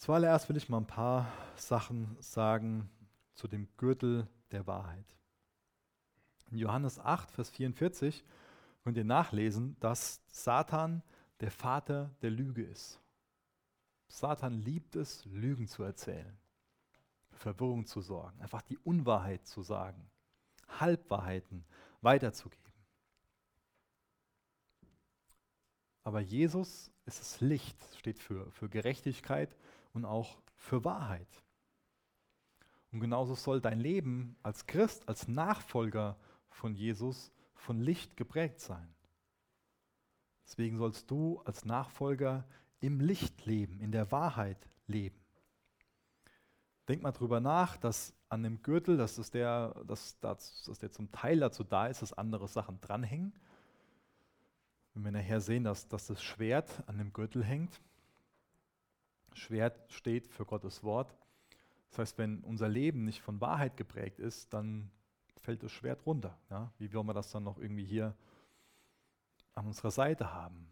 Zuallererst 0.00 0.48
will 0.48 0.56
ich 0.56 0.70
mal 0.70 0.78
ein 0.78 0.86
paar 0.86 1.30
Sachen 1.56 2.16
sagen 2.20 2.88
zu 3.34 3.46
dem 3.46 3.68
Gürtel 3.76 4.26
der 4.50 4.66
Wahrheit. 4.66 5.04
In 6.50 6.56
Johannes 6.56 6.98
8, 6.98 7.30
Vers 7.30 7.50
44 7.50 8.24
könnt 8.82 8.96
ihr 8.96 9.04
nachlesen, 9.04 9.76
dass 9.78 10.22
Satan 10.32 11.02
der 11.40 11.50
Vater 11.50 12.16
der 12.22 12.30
Lüge 12.30 12.62
ist. 12.62 12.98
Satan 14.08 14.54
liebt 14.54 14.96
es, 14.96 15.26
Lügen 15.26 15.68
zu 15.68 15.82
erzählen, 15.82 16.38
für 17.28 17.36
Verwirrung 17.36 17.84
zu 17.84 18.00
sorgen, 18.00 18.40
einfach 18.40 18.62
die 18.62 18.78
Unwahrheit 18.78 19.46
zu 19.46 19.62
sagen, 19.62 20.10
Halbwahrheiten 20.80 21.62
weiterzugeben. 22.00 22.72
Aber 26.04 26.20
Jesus 26.20 26.90
ist 27.04 27.20
das 27.20 27.42
Licht, 27.42 27.76
steht 27.98 28.18
für, 28.18 28.50
für 28.50 28.70
Gerechtigkeit 28.70 29.54
und 29.92 30.04
auch 30.04 30.38
für 30.56 30.84
Wahrheit. 30.84 31.42
Und 32.92 33.00
genauso 33.00 33.34
soll 33.34 33.60
dein 33.60 33.80
Leben 33.80 34.36
als 34.42 34.66
Christ, 34.66 35.08
als 35.08 35.28
Nachfolger 35.28 36.16
von 36.48 36.74
Jesus 36.74 37.32
von 37.54 37.80
Licht 37.80 38.16
geprägt 38.16 38.60
sein. 38.60 38.88
Deswegen 40.44 40.78
sollst 40.78 41.10
du 41.10 41.40
als 41.44 41.64
Nachfolger 41.64 42.44
im 42.80 43.00
Licht 43.00 43.46
leben, 43.46 43.80
in 43.80 43.92
der 43.92 44.10
Wahrheit 44.10 44.68
leben. 44.86 45.18
Denk 46.88 47.02
mal 47.02 47.12
drüber 47.12 47.38
nach, 47.38 47.76
dass 47.76 48.12
an 48.28 48.42
dem 48.42 48.62
Gürtel, 48.62 48.96
dass, 48.96 49.16
das 49.16 49.30
der, 49.30 49.74
dass, 49.86 50.18
dass 50.18 50.64
der 50.80 50.90
zum 50.90 51.12
Teil 51.12 51.38
dazu 51.38 51.62
da 51.62 51.86
ist, 51.86 52.02
dass 52.02 52.12
andere 52.12 52.48
Sachen 52.48 52.80
dranhängen. 52.80 53.32
Wenn 54.94 55.04
wir 55.04 55.12
nachher 55.12 55.40
sehen, 55.40 55.62
dass, 55.62 55.86
dass 55.86 56.08
das 56.08 56.22
Schwert 56.22 56.82
an 56.86 56.98
dem 56.98 57.12
Gürtel 57.12 57.44
hängt. 57.44 57.80
Schwert 59.34 59.92
steht 59.92 60.26
für 60.26 60.44
Gottes 60.44 60.82
Wort. 60.82 61.14
Das 61.90 61.98
heißt, 61.98 62.18
wenn 62.18 62.40
unser 62.40 62.68
Leben 62.68 63.04
nicht 63.04 63.20
von 63.20 63.40
Wahrheit 63.40 63.76
geprägt 63.76 64.18
ist, 64.18 64.52
dann 64.52 64.90
fällt 65.36 65.62
das 65.62 65.72
Schwert 65.72 66.06
runter. 66.06 66.38
Ja? 66.50 66.72
Wie 66.78 66.92
wollen 66.92 67.06
wir 67.06 67.14
das 67.14 67.30
dann 67.30 67.44
noch 67.44 67.58
irgendwie 67.58 67.84
hier 67.84 68.14
an 69.54 69.66
unserer 69.66 69.90
Seite 69.90 70.32
haben? 70.32 70.68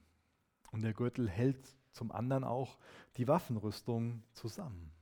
Und 0.70 0.82
der 0.82 0.92
Gürtel 0.92 1.28
hält 1.28 1.74
zum 1.92 2.12
anderen 2.12 2.44
auch 2.44 2.78
die 3.16 3.26
Waffenrüstung 3.26 4.22
zusammen. 4.32 4.92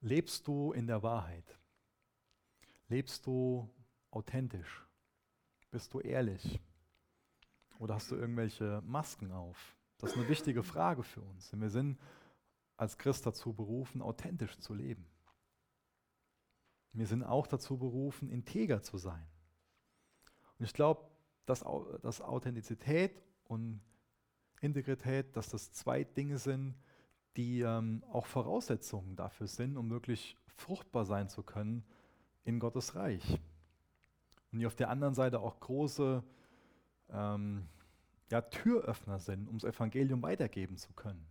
Lebst 0.00 0.48
du 0.48 0.72
in 0.72 0.88
der 0.88 1.02
Wahrheit? 1.02 1.58
Lebst 2.88 3.24
du 3.26 3.70
authentisch? 4.10 4.84
Bist 5.70 5.94
du 5.94 6.00
ehrlich? 6.00 6.60
Oder 7.82 7.96
hast 7.96 8.12
du 8.12 8.14
irgendwelche 8.14 8.80
Masken 8.86 9.32
auf? 9.32 9.76
Das 9.98 10.12
ist 10.12 10.16
eine 10.16 10.28
wichtige 10.28 10.62
Frage 10.62 11.02
für 11.02 11.20
uns. 11.20 11.50
Wir 11.52 11.68
sind 11.68 11.98
als 12.76 12.96
Christ 12.96 13.26
dazu 13.26 13.52
berufen, 13.52 14.02
authentisch 14.02 14.56
zu 14.60 14.72
leben. 14.72 15.04
Wir 16.92 17.08
sind 17.08 17.24
auch 17.24 17.48
dazu 17.48 17.76
berufen, 17.76 18.30
integer 18.30 18.82
zu 18.82 18.98
sein. 18.98 19.26
Und 20.60 20.64
ich 20.64 20.72
glaube, 20.72 21.10
dass, 21.44 21.64
dass 22.02 22.20
Authentizität 22.20 23.20
und 23.48 23.80
Integrität, 24.60 25.36
dass 25.36 25.48
das 25.48 25.72
zwei 25.72 26.04
Dinge 26.04 26.38
sind, 26.38 26.76
die 27.36 27.62
ähm, 27.62 28.04
auch 28.12 28.26
Voraussetzungen 28.26 29.16
dafür 29.16 29.48
sind, 29.48 29.76
um 29.76 29.90
wirklich 29.90 30.36
fruchtbar 30.46 31.04
sein 31.04 31.28
zu 31.28 31.42
können 31.42 31.84
in 32.44 32.60
Gottes 32.60 32.94
Reich. 32.94 33.40
Und 34.52 34.60
die 34.60 34.66
auf 34.66 34.76
der 34.76 34.88
anderen 34.88 35.14
Seite 35.14 35.40
auch 35.40 35.58
große 35.58 36.22
ähm, 37.12 37.68
ja, 38.30 38.40
Türöffner 38.40 39.18
sind, 39.18 39.48
um 39.48 39.58
das 39.58 39.74
Evangelium 39.74 40.22
weitergeben 40.22 40.76
zu 40.76 40.92
können. 40.94 41.26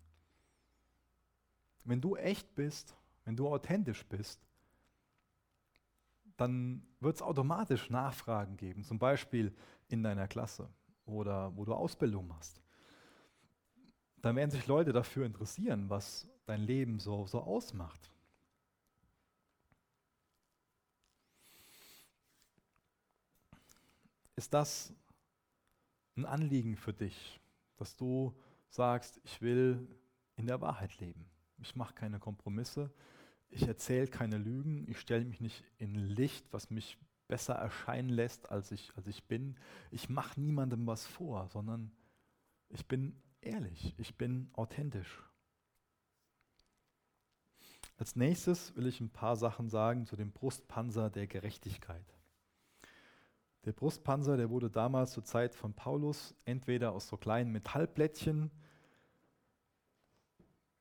Wenn 1.83 1.99
du 1.99 2.15
echt 2.15 2.53
bist, 2.55 2.95
wenn 3.25 3.35
du 3.35 3.47
authentisch 3.47 4.05
bist, 4.05 4.39
dann 6.37 6.83
wird 6.99 7.15
es 7.15 7.21
automatisch 7.21 7.89
Nachfragen 7.89 8.57
geben, 8.57 8.83
zum 8.83 8.99
Beispiel 8.99 9.55
in 9.89 10.03
deiner 10.03 10.27
Klasse 10.27 10.69
oder 11.05 11.55
wo 11.55 11.65
du 11.65 11.73
Ausbildung 11.73 12.27
machst. 12.27 12.61
Dann 14.21 14.35
werden 14.35 14.51
sich 14.51 14.67
Leute 14.67 14.93
dafür 14.93 15.25
interessieren, 15.25 15.89
was 15.89 16.27
dein 16.45 16.61
Leben 16.61 16.99
so, 16.99 17.25
so 17.25 17.41
ausmacht. 17.41 18.11
Ist 24.35 24.53
das 24.53 24.93
ein 26.15 26.25
Anliegen 26.25 26.75
für 26.75 26.93
dich, 26.93 27.39
dass 27.77 27.95
du 27.95 28.35
sagst, 28.69 29.19
ich 29.23 29.41
will 29.41 29.87
in 30.35 30.47
der 30.47 30.61
Wahrheit 30.61 30.99
leben? 30.99 31.31
ich 31.61 31.75
mache 31.75 31.93
keine 31.93 32.19
Kompromisse, 32.19 32.91
ich 33.49 33.67
erzähle 33.67 34.07
keine 34.07 34.37
Lügen, 34.37 34.89
ich 34.89 34.99
stelle 34.99 35.25
mich 35.25 35.41
nicht 35.41 35.63
in 35.77 35.95
Licht, 35.95 36.51
was 36.51 36.69
mich 36.69 36.97
besser 37.27 37.53
erscheinen 37.53 38.09
lässt, 38.09 38.49
als 38.49 38.71
ich, 38.71 38.91
als 38.95 39.07
ich 39.07 39.25
bin. 39.25 39.57
Ich 39.89 40.09
mache 40.09 40.39
niemandem 40.39 40.87
was 40.87 41.05
vor, 41.05 41.47
sondern 41.49 41.91
ich 42.69 42.87
bin 42.87 43.21
ehrlich, 43.41 43.93
ich 43.97 44.17
bin 44.17 44.49
authentisch. 44.53 45.23
Als 47.97 48.15
nächstes 48.15 48.75
will 48.75 48.87
ich 48.87 48.99
ein 48.99 49.11
paar 49.11 49.35
Sachen 49.35 49.69
sagen 49.69 50.05
zu 50.05 50.15
dem 50.15 50.31
Brustpanzer 50.31 51.09
der 51.09 51.27
Gerechtigkeit. 51.27 52.05
Der 53.65 53.73
Brustpanzer, 53.73 54.37
der 54.37 54.49
wurde 54.49 54.69
damals 54.69 55.11
zur 55.11 55.23
Zeit 55.23 55.53
von 55.53 55.73
Paulus 55.73 56.33
entweder 56.45 56.93
aus 56.93 57.07
so 57.07 57.17
kleinen 57.17 57.51
Metallplättchen 57.51 58.49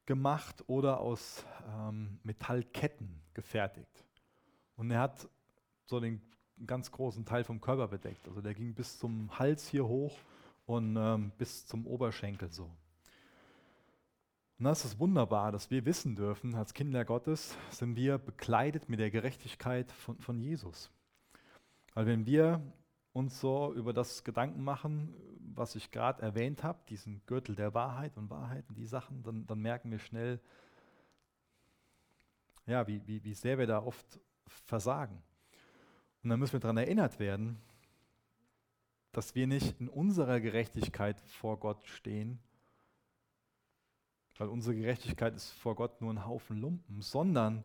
gemacht 0.06 0.64
oder 0.66 1.00
aus 1.00 1.44
ähm, 1.68 2.18
Metallketten 2.22 3.20
gefertigt. 3.34 4.04
Und 4.76 4.90
er 4.90 5.00
hat 5.00 5.28
so 5.84 6.00
den 6.00 6.22
ganz 6.66 6.90
großen 6.90 7.24
Teil 7.26 7.44
vom 7.44 7.60
Körper 7.60 7.88
bedeckt. 7.88 8.26
Also 8.28 8.40
der 8.40 8.54
ging 8.54 8.74
bis 8.74 8.98
zum 8.98 9.38
Hals 9.38 9.68
hier 9.68 9.86
hoch 9.86 10.16
und 10.66 10.96
ähm, 10.96 11.32
bis 11.36 11.66
zum 11.66 11.86
Oberschenkel 11.86 12.50
so. 12.50 12.70
Und 14.58 14.64
das 14.64 14.84
ist 14.84 14.98
wunderbar, 14.98 15.52
dass 15.52 15.70
wir 15.70 15.84
wissen 15.84 16.16
dürfen, 16.16 16.54
als 16.54 16.74
Kinder 16.74 17.04
Gottes 17.04 17.56
sind 17.70 17.96
wir 17.96 18.18
bekleidet 18.18 18.88
mit 18.88 19.00
der 19.00 19.10
Gerechtigkeit 19.10 19.90
von, 19.92 20.18
von 20.18 20.38
Jesus. 20.38 20.90
Weil 21.94 22.06
wenn 22.06 22.26
wir 22.26 22.62
uns 23.12 23.40
so 23.40 23.74
über 23.74 23.92
das 23.92 24.24
Gedanken 24.24 24.62
machen, 24.62 25.14
was 25.54 25.74
ich 25.74 25.90
gerade 25.90 26.22
erwähnt 26.22 26.62
habe, 26.62 26.78
diesen 26.88 27.24
Gürtel 27.26 27.54
der 27.54 27.74
Wahrheit 27.74 28.16
und 28.16 28.30
Wahrheiten, 28.30 28.74
die 28.74 28.86
Sachen, 28.86 29.22
dann, 29.22 29.46
dann 29.46 29.60
merken 29.60 29.90
wir 29.90 29.98
schnell, 29.98 30.40
ja, 32.66 32.86
wie, 32.86 33.06
wie, 33.06 33.24
wie 33.24 33.34
sehr 33.34 33.58
wir 33.58 33.66
da 33.66 33.82
oft 33.82 34.20
versagen. 34.46 35.22
Und 36.22 36.30
dann 36.30 36.38
müssen 36.38 36.52
wir 36.54 36.60
daran 36.60 36.76
erinnert 36.76 37.18
werden, 37.18 37.60
dass 39.12 39.34
wir 39.34 39.46
nicht 39.46 39.80
in 39.80 39.88
unserer 39.88 40.40
Gerechtigkeit 40.40 41.20
vor 41.20 41.58
Gott 41.58 41.84
stehen, 41.86 42.38
weil 44.38 44.48
unsere 44.48 44.76
Gerechtigkeit 44.76 45.34
ist 45.34 45.50
vor 45.50 45.74
Gott 45.74 46.00
nur 46.00 46.12
ein 46.12 46.24
Haufen 46.24 46.60
Lumpen, 46.60 47.02
sondern 47.02 47.64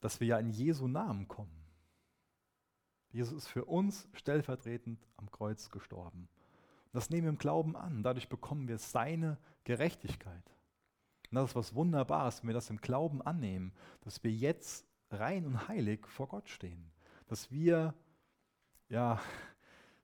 dass 0.00 0.20
wir 0.20 0.26
ja 0.26 0.38
in 0.38 0.50
Jesu 0.50 0.86
Namen 0.86 1.26
kommen. 1.26 1.65
Jesus 3.16 3.44
ist 3.44 3.48
für 3.48 3.64
uns 3.64 4.06
stellvertretend 4.12 5.00
am 5.16 5.30
Kreuz 5.30 5.70
gestorben. 5.70 6.28
Das 6.92 7.08
nehmen 7.08 7.22
wir 7.22 7.30
im 7.30 7.38
Glauben 7.38 7.74
an. 7.74 8.02
Dadurch 8.02 8.28
bekommen 8.28 8.68
wir 8.68 8.76
seine 8.76 9.38
Gerechtigkeit. 9.64 10.54
Und 11.30 11.36
das 11.36 11.50
ist 11.50 11.56
was 11.56 11.74
Wunderbares, 11.74 12.42
wenn 12.42 12.48
wir 12.48 12.54
das 12.54 12.68
im 12.68 12.76
Glauben 12.76 13.22
annehmen, 13.22 13.72
dass 14.02 14.22
wir 14.22 14.30
jetzt 14.30 14.86
rein 15.10 15.46
und 15.46 15.66
heilig 15.66 16.06
vor 16.06 16.28
Gott 16.28 16.50
stehen. 16.50 16.92
Dass 17.26 17.50
wir, 17.50 17.94
ja, 18.90 19.18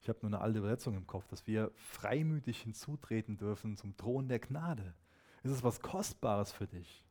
ich 0.00 0.08
habe 0.08 0.20
nur 0.22 0.30
eine 0.30 0.40
alte 0.40 0.60
Übersetzung 0.60 0.96
im 0.96 1.06
Kopf, 1.06 1.26
dass 1.28 1.46
wir 1.46 1.70
freimütig 1.74 2.62
hinzutreten 2.62 3.36
dürfen 3.36 3.76
zum 3.76 3.94
Thron 3.98 4.26
der 4.26 4.38
Gnade. 4.38 4.94
Ist 5.42 5.52
es 5.52 5.62
was 5.62 5.80
Kostbares 5.80 6.50
für 6.50 6.66
dich? 6.66 7.04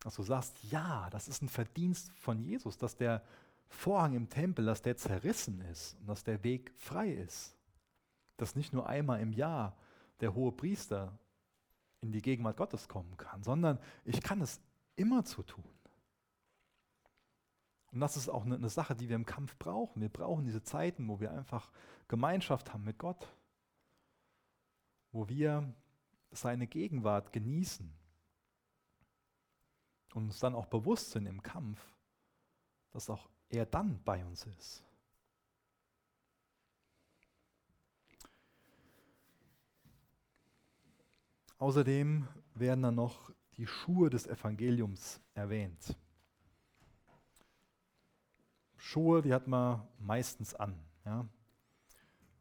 Dass 0.00 0.16
du 0.16 0.22
sagst, 0.22 0.56
ja, 0.64 1.10
das 1.10 1.28
ist 1.28 1.42
ein 1.42 1.50
Verdienst 1.50 2.10
von 2.12 2.40
Jesus, 2.40 2.78
dass 2.78 2.96
der 2.96 3.22
Vorhang 3.72 4.14
im 4.14 4.28
Tempel, 4.28 4.64
dass 4.64 4.82
der 4.82 4.96
zerrissen 4.96 5.60
ist 5.62 5.96
und 6.00 6.06
dass 6.08 6.24
der 6.24 6.42
Weg 6.44 6.72
frei 6.78 7.10
ist 7.10 7.56
dass 8.42 8.56
nicht 8.56 8.72
nur 8.72 8.88
einmal 8.88 9.20
im 9.20 9.32
Jahr 9.32 9.76
der 10.18 10.34
hohe 10.34 10.50
Priester 10.50 11.16
in 12.00 12.10
die 12.10 12.22
Gegenwart 12.22 12.56
Gottes 12.56 12.88
kommen 12.88 13.16
kann, 13.16 13.44
sondern 13.44 13.78
ich 14.04 14.20
kann 14.20 14.40
es 14.40 14.60
immer 14.96 15.24
zu 15.24 15.44
tun. 15.44 15.64
Und 17.92 18.00
das 18.00 18.16
ist 18.16 18.28
auch 18.28 18.44
eine, 18.44 18.56
eine 18.56 18.68
Sache, 18.68 18.96
die 18.96 19.08
wir 19.08 19.14
im 19.14 19.26
Kampf 19.26 19.56
brauchen. 19.58 20.00
Wir 20.00 20.08
brauchen 20.08 20.44
diese 20.44 20.62
Zeiten, 20.64 21.06
wo 21.08 21.20
wir 21.20 21.30
einfach 21.30 21.70
Gemeinschaft 22.08 22.72
haben 22.72 22.82
mit 22.82 22.98
Gott, 22.98 23.32
wo 25.12 25.28
wir 25.28 25.72
seine 26.32 26.66
Gegenwart 26.66 27.32
genießen 27.32 27.94
und 30.14 30.24
uns 30.24 30.40
dann 30.40 30.56
auch 30.56 30.66
bewusst 30.66 31.12
sind 31.12 31.26
im 31.26 31.44
Kampf, 31.44 31.80
dass 32.90 33.08
auch 33.08 33.28
er 33.52 33.66
dann 33.66 34.02
bei 34.04 34.24
uns 34.24 34.46
ist. 34.46 34.82
Außerdem 41.58 42.26
werden 42.54 42.82
dann 42.82 42.96
noch 42.96 43.30
die 43.56 43.66
Schuhe 43.66 44.10
des 44.10 44.26
Evangeliums 44.26 45.20
erwähnt. 45.34 45.96
Schuhe, 48.76 49.22
die 49.22 49.32
hat 49.32 49.46
man 49.46 49.86
meistens 49.98 50.54
an. 50.54 50.74
Ja. 51.04 51.26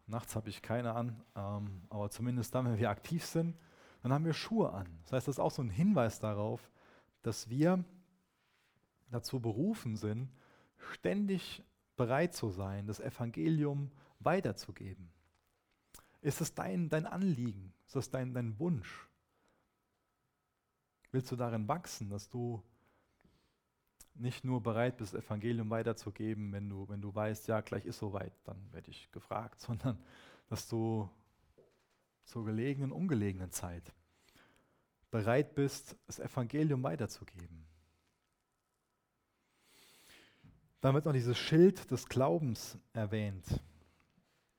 Nachts 0.08 0.36
habe 0.36 0.50
ich 0.50 0.62
keine 0.62 0.94
an, 0.94 1.24
ähm, 1.36 1.84
aber 1.90 2.10
zumindest 2.10 2.56
dann, 2.56 2.66
wenn 2.66 2.80
wir 2.80 2.90
aktiv 2.90 3.26
sind, 3.26 3.56
dann 4.02 4.12
haben 4.12 4.26
wir 4.26 4.34
Schuhe 4.34 4.74
an. 4.74 4.88
Das 5.04 5.14
heißt, 5.14 5.28
das 5.28 5.36
ist 5.36 5.40
auch 5.40 5.52
so 5.52 5.62
ein 5.62 5.70
Hinweis 5.70 6.20
darauf, 6.20 6.72
dass 7.22 7.50
wir 7.50 7.84
dazu 9.12 9.40
berufen 9.40 9.96
sind, 9.98 10.30
ständig 10.94 11.64
bereit 11.96 12.34
zu 12.34 12.50
sein, 12.50 12.88
das 12.88 13.00
Evangelium 13.00 13.92
weiterzugeben. 14.20 15.12
Ist 16.22 16.42
es 16.42 16.54
dein, 16.54 16.90
dein 16.90 17.06
Anliegen? 17.06 17.74
Ist 17.88 17.96
es 17.96 18.10
dein, 18.10 18.34
dein 18.34 18.58
Wunsch? 18.60 19.08
Willst 21.12 21.32
du 21.32 21.36
darin 21.36 21.68
wachsen, 21.68 22.10
dass 22.10 22.30
du 22.30 22.64
nicht 24.16 24.44
nur 24.44 24.62
bereit 24.62 24.98
bist, 24.98 25.14
das 25.14 25.24
Evangelium 25.24 25.70
weiterzugeben, 25.70 26.52
wenn 26.52 26.70
du, 26.70 26.88
wenn 26.90 27.02
du 27.02 27.14
weißt, 27.14 27.48
ja, 27.48 27.62
gleich 27.62 27.86
ist 27.86 28.00
soweit, 28.00 28.34
dann 28.44 28.72
werde 28.72 28.92
ich 28.92 29.12
gefragt, 29.12 29.60
sondern 29.62 29.98
dass 30.48 30.68
du 30.68 31.10
zur 32.26 32.46
gelegenen, 32.46 32.92
ungelegenen 32.92 33.52
Zeit 33.52 33.94
bereit 35.10 35.56
bist, 35.56 35.98
das 36.08 36.20
Evangelium 36.20 36.84
weiterzugeben. 36.84 37.66
Dann 40.82 40.96
wird 40.96 41.06
noch 41.06 41.14
dieses 41.14 41.38
Schild 41.38 41.92
des 41.92 42.08
Glaubens 42.08 42.78
erwähnt. 42.92 43.46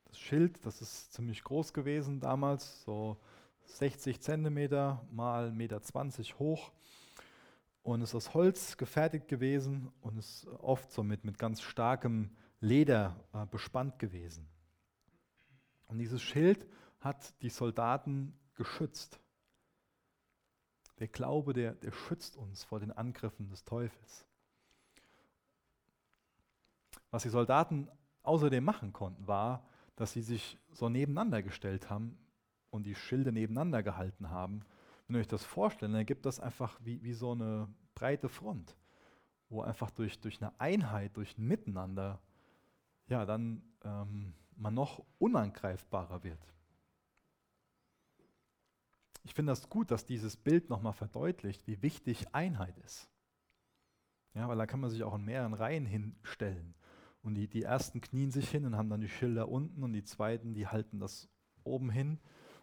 Das 0.04 0.18
Schild, 0.18 0.64
das 0.64 0.80
ist 0.80 1.12
ziemlich 1.12 1.42
groß 1.42 1.72
gewesen 1.72 2.20
damals, 2.20 2.85
so 2.85 3.16
60 3.64 4.20
Zentimeter 4.20 5.04
mal 5.11 5.48
1,20 5.48 5.52
Meter 5.52 6.38
hoch 6.38 6.70
und 7.82 8.02
ist 8.02 8.14
aus 8.14 8.35
Holz 8.35 8.76
gefertigt 8.76 9.26
gewesen 9.26 9.90
und 10.00 10.16
ist 10.16 10.46
oft 10.61 10.92
so 10.92 11.02
mit, 11.02 11.24
mit 11.24 11.38
ganz 11.38 11.61
starkem 11.61 12.30
Leder 12.61 13.16
äh, 13.32 13.44
bespannt 13.46 13.98
gewesen. 13.98 14.46
Und 15.88 15.98
dieses 15.98 16.22
Schild 16.22 16.68
hat 17.00 17.35
die 17.42 17.50
Soldaten 17.50 18.38
geschützt. 18.54 19.18
Der 21.00 21.08
Glaube, 21.08 21.52
der, 21.52 21.74
der 21.74 21.90
schützt 21.90 22.37
uns 22.37 22.62
vor 22.62 22.78
den 22.78 22.92
Angriffen 22.92 23.48
des 23.48 23.64
Teufels. 23.64 24.24
Was 27.12 27.22
die 27.22 27.29
Soldaten 27.29 27.88
außerdem 28.22 28.64
machen 28.64 28.92
konnten, 28.92 29.29
war, 29.29 29.64
dass 29.96 30.12
sie 30.12 30.22
sich 30.22 30.59
so 30.72 30.88
nebeneinander 30.88 31.42
gestellt 31.42 31.90
haben 31.90 32.18
und 32.70 32.85
die 32.85 32.94
Schilde 32.94 33.31
nebeneinander 33.31 33.83
gehalten 33.83 34.31
haben. 34.31 34.61
Wenn 35.07 35.16
ihr 35.16 35.20
euch 35.20 35.29
das 35.29 35.44
vorstellt, 35.44 35.92
dann 35.94 36.07
gibt 36.07 36.25
das 36.25 36.40
einfach 36.40 36.81
wie, 36.83 37.03
wie 37.03 37.12
so 37.12 37.33
eine 37.33 37.68
breite 37.94 38.31
Front, 38.31 38.77
wo 39.51 39.61
einfach 39.61 39.90
durch, 39.90 40.18
durch 40.20 40.40
eine 40.40 40.59
Einheit, 40.59 41.16
durch 41.16 41.37
ein 41.37 41.46
Miteinander, 41.46 42.18
ja, 43.09 43.27
dann 43.27 43.62
ähm, 43.85 44.33
man 44.57 44.72
noch 44.72 45.05
unangreifbarer 45.18 46.25
wird. 46.25 46.40
Ich 49.25 49.35
finde 49.35 49.53
das 49.53 49.68
gut, 49.68 49.90
dass 49.90 50.07
dieses 50.07 50.37
Bild 50.37 50.70
nochmal 50.70 50.94
verdeutlicht, 50.94 51.66
wie 51.66 51.83
wichtig 51.83 52.35
Einheit 52.35 52.79
ist. 52.79 53.11
Ja, 54.35 54.48
weil 54.48 54.57
da 54.57 54.66
kann 54.66 54.81
man 54.81 54.90
sich 54.90 55.03
auch 55.03 55.14
in 55.14 55.27
mehreren 55.27 55.53
Reihen 55.53 55.85
hinstellen. 55.85 56.75
Und 57.22 57.35
die, 57.35 57.48
die 57.48 57.62
ersten 57.62 58.00
knien 58.00 58.30
sich 58.30 58.48
hin 58.50 58.64
und 58.64 58.76
haben 58.76 58.90
dann 58.90 59.00
die 59.00 59.08
Schilder 59.08 59.48
unten 59.48 59.82
und 59.82 59.92
die 59.92 60.04
zweiten, 60.04 60.54
die 60.54 60.66
halten 60.66 60.98
das 60.98 61.28
oben 61.64 61.90
hin. 61.90 62.18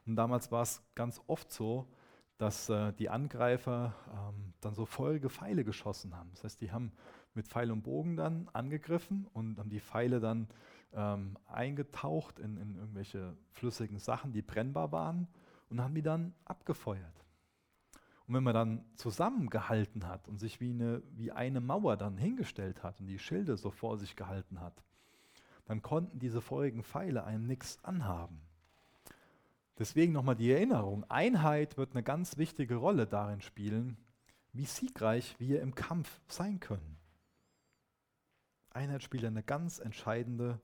Und 0.06 0.16
damals 0.16 0.52
war 0.52 0.64
es 0.64 0.84
ganz 0.96 1.22
oft 1.28 1.52
so, 1.52 1.88
dass 2.38 2.70
äh, 2.70 2.94
die 2.94 3.10
Angreifer 3.10 3.94
ähm, 4.12 4.54
dann 4.62 4.74
so 4.74 4.86
feurige 4.86 5.30
Pfeile 5.30 5.64
geschossen 5.64 6.16
haben. 6.16 6.32
Das 6.32 6.44
heißt, 6.44 6.62
die 6.62 6.72
haben 6.72 6.92
mit 7.34 7.48
Pfeil 7.48 7.72
und 7.72 7.84
Bogen 7.84 8.16
dann 8.16 8.50
angegriffen 8.54 9.28
und 9.34 9.60
haben 9.60 9.70
die 9.70 9.80
Pfeile 9.80 10.20
dann 10.20 10.48
ähm, 10.94 11.38
eingetaucht 11.46 12.40
in, 12.40 12.58
in 12.58 12.76
irgendwelche 12.76 13.38
flüssigen 13.52 14.00
Sachen, 14.00 14.34
die 14.34 14.42
brennbar 14.42 14.92
waren 14.92 15.28
und 15.70 15.82
haben 15.82 15.94
die 15.94 16.02
dann 16.02 16.34
abgefeuert. 16.46 17.26
Und 18.30 18.36
wenn 18.36 18.44
man 18.44 18.54
dann 18.54 18.86
zusammengehalten 18.94 20.08
hat 20.08 20.28
und 20.28 20.38
sich 20.38 20.62
wie 20.62 20.70
eine, 20.70 21.02
wie 21.16 21.32
eine 21.32 21.62
Mauer 21.62 21.98
dann 21.98 22.16
hingestellt 22.16 22.84
hat 22.84 23.00
und 23.00 23.08
die 23.08 23.18
Schilde 23.18 23.58
so 23.58 23.72
vor 23.72 23.98
sich 23.98 24.16
gehalten 24.16 24.62
hat, 24.62 24.84
dann 25.66 25.82
konnten 25.82 26.20
diese 26.20 26.40
feurigen 26.40 26.84
Pfeile 26.84 27.24
einem 27.24 27.48
nichts 27.48 27.84
anhaben. 27.84 28.40
Deswegen 29.80 30.14
nochmal 30.14 30.36
die 30.36 30.52
Erinnerung, 30.52 31.10
Einheit 31.10 31.76
wird 31.76 31.94
eine 31.94 32.04
ganz 32.04 32.38
wichtige 32.38 32.76
Rolle 32.76 33.08
darin 33.08 33.42
spielen, 33.42 33.98
wie 34.54 34.66
siegreich 34.66 35.36
wir 35.40 35.64
im 35.64 35.74
Kampf 35.74 36.22
sein 36.28 36.60
können. 36.60 36.98
Einheit 38.70 39.02
spielt 39.02 39.26
eine 39.26 39.42
ganz 39.42 39.80
entscheidende 39.80 40.62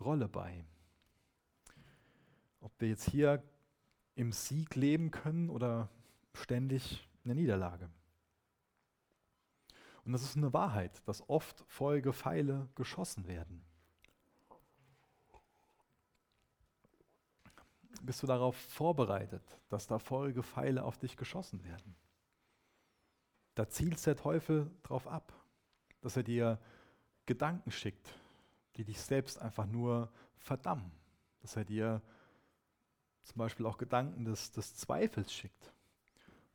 Rolle 0.00 0.28
bei. 0.28 0.64
Ob 2.62 2.72
wir 2.78 2.88
jetzt 2.88 3.10
hier 3.10 3.42
im 4.14 4.32
Sieg 4.32 4.76
leben 4.76 5.10
können 5.10 5.50
oder 5.50 5.90
ständig 6.34 7.08
in 7.24 7.28
der 7.28 7.34
Niederlage. 7.34 7.88
Und 10.04 10.12
das 10.12 10.22
ist 10.22 10.36
eine 10.36 10.52
Wahrheit, 10.52 11.06
dass 11.06 11.28
oft 11.28 11.64
feurige 11.68 12.12
Pfeile 12.12 12.68
geschossen 12.74 13.26
werden. 13.28 13.64
Bist 18.02 18.22
du 18.22 18.26
darauf 18.26 18.56
vorbereitet, 18.56 19.44
dass 19.68 19.86
da 19.86 20.00
feurige 20.00 20.42
Pfeile 20.42 20.82
auf 20.82 20.98
dich 20.98 21.16
geschossen 21.16 21.62
werden? 21.62 21.94
Da 23.54 23.68
zielt 23.68 24.04
der 24.04 24.16
Teufel 24.16 24.70
drauf 24.82 25.06
ab, 25.06 25.32
dass 26.00 26.16
er 26.16 26.24
dir 26.24 26.58
Gedanken 27.26 27.70
schickt, 27.70 28.12
die 28.76 28.84
dich 28.84 29.00
selbst 29.00 29.40
einfach 29.40 29.66
nur 29.66 30.10
verdammen, 30.38 30.90
dass 31.42 31.54
er 31.54 31.64
dir 31.64 32.02
zum 33.22 33.38
Beispiel 33.38 33.66
auch 33.66 33.78
Gedanken 33.78 34.24
des, 34.24 34.50
des 34.50 34.74
Zweifels 34.74 35.32
schickt. 35.32 35.72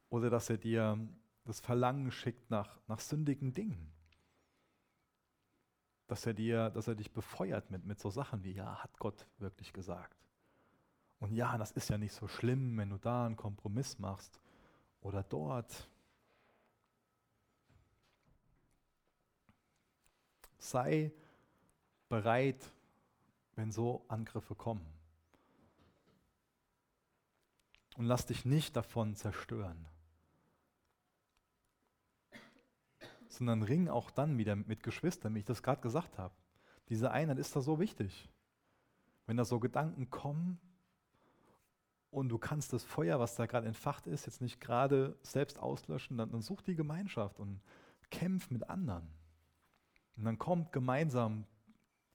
Oder 0.09 0.29
dass 0.29 0.49
er 0.49 0.57
dir 0.57 0.97
das 1.43 1.59
Verlangen 1.59 2.11
schickt 2.11 2.49
nach, 2.49 2.79
nach 2.87 2.99
sündigen 2.99 3.53
Dingen. 3.53 3.91
Dass 6.07 6.25
er, 6.25 6.33
dir, 6.33 6.69
dass 6.69 6.87
er 6.87 6.95
dich 6.95 7.11
befeuert 7.11 7.69
mit, 7.69 7.85
mit 7.85 7.99
so 7.99 8.09
Sachen 8.09 8.43
wie, 8.43 8.53
ja, 8.53 8.81
hat 8.81 8.97
Gott 8.99 9.25
wirklich 9.37 9.73
gesagt. 9.73 10.17
Und 11.19 11.33
ja, 11.33 11.57
das 11.57 11.71
ist 11.71 11.89
ja 11.89 11.97
nicht 11.97 12.13
so 12.13 12.27
schlimm, 12.27 12.77
wenn 12.77 12.89
du 12.89 12.97
da 12.97 13.25
einen 13.25 13.35
Kompromiss 13.35 13.99
machst 13.99 14.39
oder 15.01 15.23
dort. 15.23 15.89
Sei 20.59 21.11
bereit, 22.07 22.71
wenn 23.55 23.71
so 23.71 24.05
Angriffe 24.07 24.55
kommen. 24.55 24.97
und 27.97 28.05
lass 28.05 28.25
dich 28.25 28.45
nicht 28.45 28.75
davon 28.75 29.15
zerstören. 29.15 29.85
Sondern 33.37 33.63
ring 33.63 33.87
auch 33.87 34.11
dann 34.11 34.37
wieder 34.37 34.55
mit 34.55 34.83
Geschwistern, 34.83 35.35
wie 35.35 35.39
ich 35.39 35.45
das 35.45 35.63
gerade 35.63 35.81
gesagt 35.81 36.17
habe. 36.17 36.33
Diese 36.89 37.11
Einheit 37.11 37.37
ist 37.37 37.55
da 37.55 37.61
so 37.61 37.79
wichtig. 37.79 38.29
Wenn 39.25 39.37
da 39.37 39.45
so 39.45 39.59
Gedanken 39.59 40.09
kommen 40.09 40.59
und 42.09 42.29
du 42.29 42.37
kannst 42.37 42.73
das 42.73 42.83
Feuer, 42.83 43.19
was 43.19 43.35
da 43.35 43.45
gerade 43.45 43.67
entfacht 43.67 44.07
ist, 44.07 44.25
jetzt 44.25 44.41
nicht 44.41 44.61
gerade 44.61 45.17
selbst 45.21 45.59
auslöschen, 45.59 46.17
dann, 46.17 46.31
dann 46.31 46.41
such 46.41 46.61
die 46.61 46.75
Gemeinschaft 46.75 47.39
und 47.39 47.61
kämpf 48.09 48.49
mit 48.49 48.69
anderen. 48.69 49.07
Und 50.15 50.23
dann 50.23 50.37
kommt 50.37 50.71
gemeinsam 50.71 51.45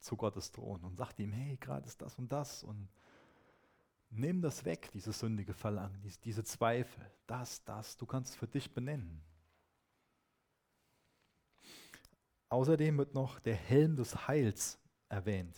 zu 0.00 0.16
Gottes 0.16 0.50
Thron 0.50 0.82
und 0.82 0.96
sagt 0.96 1.18
ihm, 1.20 1.32
hey, 1.32 1.56
gerade 1.58 1.86
ist 1.86 2.00
das 2.00 2.18
und 2.18 2.32
das 2.32 2.64
und 2.64 2.88
Nimm 4.14 4.42
das 4.42 4.66
weg, 4.66 4.90
dieses 4.92 5.20
sündige 5.20 5.54
Verlangen, 5.54 5.98
diese 6.24 6.44
Zweifel, 6.44 7.02
das, 7.26 7.64
das, 7.64 7.96
du 7.96 8.04
kannst 8.04 8.32
es 8.32 8.36
für 8.36 8.46
dich 8.46 8.74
benennen. 8.74 9.22
Außerdem 12.52 12.98
wird 12.98 13.14
noch 13.14 13.40
der 13.40 13.56
Helm 13.56 13.96
des 13.96 14.28
Heils 14.28 14.78
erwähnt. 15.08 15.56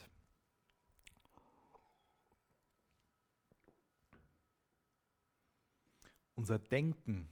unser 6.44 6.58
Denken, 6.58 7.26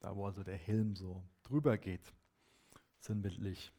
da 0.00 0.14
wo 0.14 0.26
also 0.26 0.42
der 0.42 0.56
Helm 0.56 0.94
so 0.94 1.22
drüber 1.42 1.78
geht, 1.78 2.12
sinnbildlich, 2.98 3.72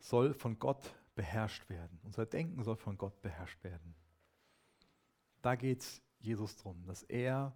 soll 0.00 0.34
von 0.34 0.58
Gott 0.58 0.92
beherrscht 1.14 1.68
werden. 1.68 2.00
Unser 2.02 2.26
Denken 2.26 2.64
soll 2.64 2.76
von 2.76 2.98
Gott 2.98 3.22
beherrscht 3.22 3.62
werden. 3.62 3.94
Da 5.42 5.54
geht 5.54 5.82
es 5.82 6.02
Jesus 6.18 6.56
darum, 6.56 6.84
dass 6.86 7.04
er 7.04 7.54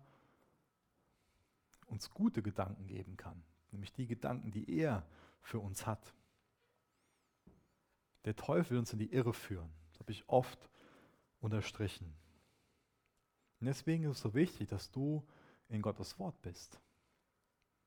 uns 1.86 2.08
gute 2.10 2.40
Gedanken 2.40 2.86
geben 2.86 3.16
kann, 3.16 3.42
nämlich 3.72 3.92
die 3.92 4.06
Gedanken, 4.06 4.52
die 4.52 4.78
er 4.78 5.04
für 5.44 5.60
uns 5.60 5.86
hat. 5.86 6.14
Der 8.24 8.34
Teufel 8.34 8.72
will 8.72 8.78
uns 8.78 8.92
in 8.92 8.98
die 8.98 9.12
Irre 9.12 9.34
führen. 9.34 9.70
Das 9.90 10.00
habe 10.00 10.12
ich 10.12 10.28
oft 10.28 10.68
unterstrichen. 11.40 12.16
Und 13.60 13.66
deswegen 13.66 14.04
ist 14.04 14.16
es 14.16 14.22
so 14.22 14.34
wichtig, 14.34 14.68
dass 14.68 14.90
du 14.90 15.22
in 15.68 15.82
Gottes 15.82 16.18
Wort 16.18 16.40
bist. 16.42 16.80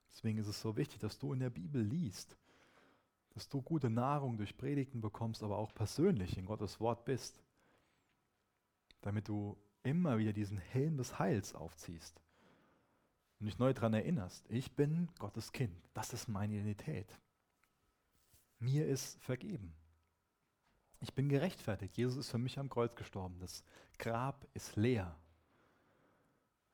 Deswegen 0.10 0.38
ist 0.38 0.47
es 0.47 0.62
so 0.62 0.78
wichtig, 0.78 0.99
dass 0.99 1.18
du 1.18 1.34
in 1.34 1.39
der 1.39 1.49
Bibel 1.49 1.82
liest, 1.82 2.38
dass 3.32 3.49
du 3.49 3.62
gute 3.62 3.89
Nahrung 3.89 4.38
durch 4.38 4.58
Predigten 4.58 5.01
bekommst, 5.01 5.43
aber 5.43 5.58
auch 5.58 5.74
persönlich 5.74 6.38
in 6.38 6.45
Gottes 6.45 6.80
Wort 6.80 7.05
bist, 7.05 7.41
damit 9.01 9.28
du 9.28 9.58
immer 9.84 10.18
wieder 10.18 10.34
diesen 10.34 10.58
Helm 10.58 10.97
des 10.97 11.20
Heils 11.20 11.53
aufziehst 11.53 12.22
und 13.39 13.47
dich 13.47 13.58
neu 13.58 13.74
daran 13.74 13.93
erinnerst, 13.93 14.45
ich 14.49 14.76
bin 14.76 15.10
Gottes 15.20 15.51
Kind, 15.51 15.76
das 15.93 16.14
ist 16.14 16.28
meine 16.28 16.55
Identität. 16.55 17.20
Mir 18.60 18.88
ist 18.88 19.22
vergeben. 19.22 19.74
Ich 20.99 21.14
bin 21.14 21.30
gerechtfertigt. 21.30 21.95
Jesus 21.97 22.18
ist 22.18 22.32
für 22.32 22.38
mich 22.38 22.58
am 22.58 22.70
Kreuz 22.70 22.95
gestorben. 22.95 23.39
Das 23.39 23.64
Grab 23.99 24.47
ist 24.53 24.76
leer. 24.76 25.16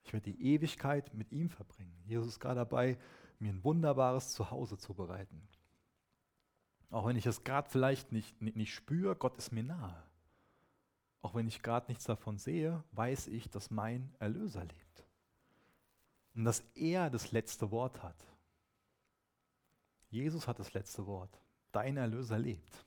Ich 0.04 0.14
werde 0.14 0.32
die 0.32 0.54
Ewigkeit 0.54 1.14
mit 1.14 1.32
ihm 1.32 1.50
verbringen. 1.50 2.04
Jesus 2.06 2.28
ist 2.28 2.40
gerade 2.40 2.60
dabei, 2.60 2.98
mir 3.40 3.52
ein 3.52 3.64
wunderbares 3.64 4.34
Zuhause 4.34 4.78
zu 4.78 4.94
bereiten. 4.94 5.48
Auch 6.90 7.06
wenn 7.06 7.18
ich 7.18 7.26
es 7.26 7.44
gerade 7.44 7.70
vielleicht 7.70 8.12
nicht, 8.12 8.42
nicht, 8.42 8.56
nicht 8.56 8.74
spüre, 8.74 9.16
Gott 9.16 9.38
ist 9.38 9.52
mir 9.52 9.64
nahe. 9.64 10.04
Auch 11.22 11.36
wenn 11.36 11.48
ich 11.48 11.62
gerade 11.62 11.88
nichts 11.88 12.04
davon 12.04 12.38
sehe, 12.38 12.84
weiß 12.92 13.28
ich, 13.28 13.50
dass 13.50 13.72
mein 13.72 14.14
Erlöser 14.20 14.62
lebt. 14.62 15.06
Und 16.36 16.44
dass 16.44 16.60
er 16.76 17.10
das 17.10 17.32
letzte 17.32 17.72
Wort 17.72 18.04
hat. 18.04 18.28
Jesus 20.10 20.48
hat 20.48 20.60
das 20.60 20.74
letzte 20.74 21.08
Wort. 21.08 21.43
Dein 21.74 21.97
Erlöser 21.97 22.39
lebt. 22.39 22.86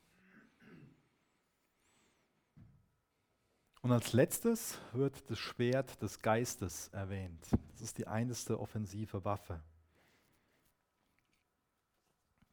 Und 3.82 3.92
als 3.92 4.12
letztes 4.12 4.78
wird 4.92 5.30
das 5.30 5.38
Schwert 5.38 6.00
des 6.02 6.20
Geistes 6.20 6.88
erwähnt. 6.88 7.46
Das 7.72 7.82
ist 7.82 7.98
die 7.98 8.06
einzige 8.06 8.58
offensive 8.58 9.24
Waffe. 9.24 9.60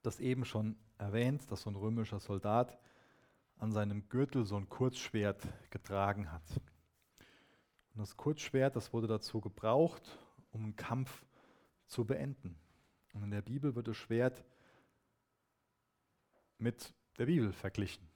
Das 0.01 0.19
eben 0.19 0.43
schon 0.43 0.75
erwähnt, 0.97 1.49
dass 1.51 1.61
so 1.61 1.69
ein 1.69 1.75
römischer 1.75 2.19
Soldat 2.19 2.77
an 3.57 3.71
seinem 3.71 4.09
Gürtel 4.09 4.45
so 4.45 4.57
ein 4.57 4.69
Kurzschwert 4.69 5.41
getragen 5.69 6.31
hat. 6.31 6.43
Und 7.93 8.01
das 8.01 8.17
Kurzschwert, 8.17 8.75
das 8.75 8.91
wurde 8.91 9.07
dazu 9.07 9.39
gebraucht, 9.39 10.17
um 10.51 10.63
einen 10.63 10.75
Kampf 10.75 11.25
zu 11.85 12.05
beenden. 12.05 12.57
Und 13.13 13.23
in 13.23 13.31
der 13.31 13.43
Bibel 13.43 13.75
wird 13.75 13.87
das 13.87 13.97
Schwert 13.97 14.43
mit 16.63 16.93
der 17.17 17.25
Bibel 17.25 17.51
verglichen. 17.51 18.07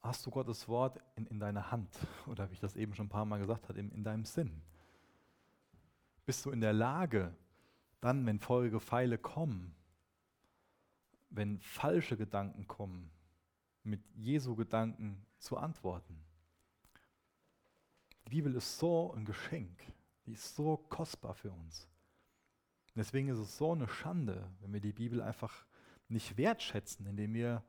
Hast 0.00 0.24
du 0.24 0.30
Gottes 0.30 0.66
Wort 0.66 0.98
in, 1.16 1.26
in 1.26 1.38
deiner 1.38 1.70
Hand 1.70 1.94
oder 2.26 2.48
wie 2.48 2.54
ich 2.54 2.60
das 2.60 2.74
eben 2.76 2.94
schon 2.94 3.06
ein 3.06 3.10
paar 3.10 3.24
Mal 3.24 3.38
gesagt 3.38 3.68
habe, 3.68 3.78
in, 3.78 3.90
in 3.92 4.02
deinem 4.02 4.24
Sinn? 4.24 4.62
Bist 6.24 6.44
du 6.44 6.50
in 6.50 6.60
der 6.60 6.72
Lage, 6.72 7.36
dann, 8.00 8.24
wenn 8.26 8.40
feurige 8.40 8.80
Pfeile 8.80 9.18
kommen, 9.18 9.74
wenn 11.30 11.60
falsche 11.60 12.16
Gedanken 12.16 12.66
kommen, 12.66 13.10
mit 13.82 14.00
Jesu 14.14 14.56
Gedanken 14.56 15.24
zu 15.38 15.56
antworten. 15.56 16.18
Die 18.24 18.30
Bibel 18.30 18.54
ist 18.54 18.78
so 18.78 19.12
ein 19.12 19.24
Geschenk, 19.24 19.84
die 20.24 20.32
ist 20.32 20.56
so 20.56 20.76
kostbar 20.88 21.34
für 21.34 21.52
uns. 21.52 21.86
Deswegen 22.96 23.28
ist 23.28 23.38
es 23.38 23.56
so 23.56 23.72
eine 23.72 23.88
Schande, 23.88 24.50
wenn 24.60 24.72
wir 24.72 24.80
die 24.80 24.92
Bibel 24.92 25.20
einfach 25.22 25.66
nicht 26.08 26.36
wertschätzen, 26.36 27.06
indem 27.06 27.34
wir 27.34 27.62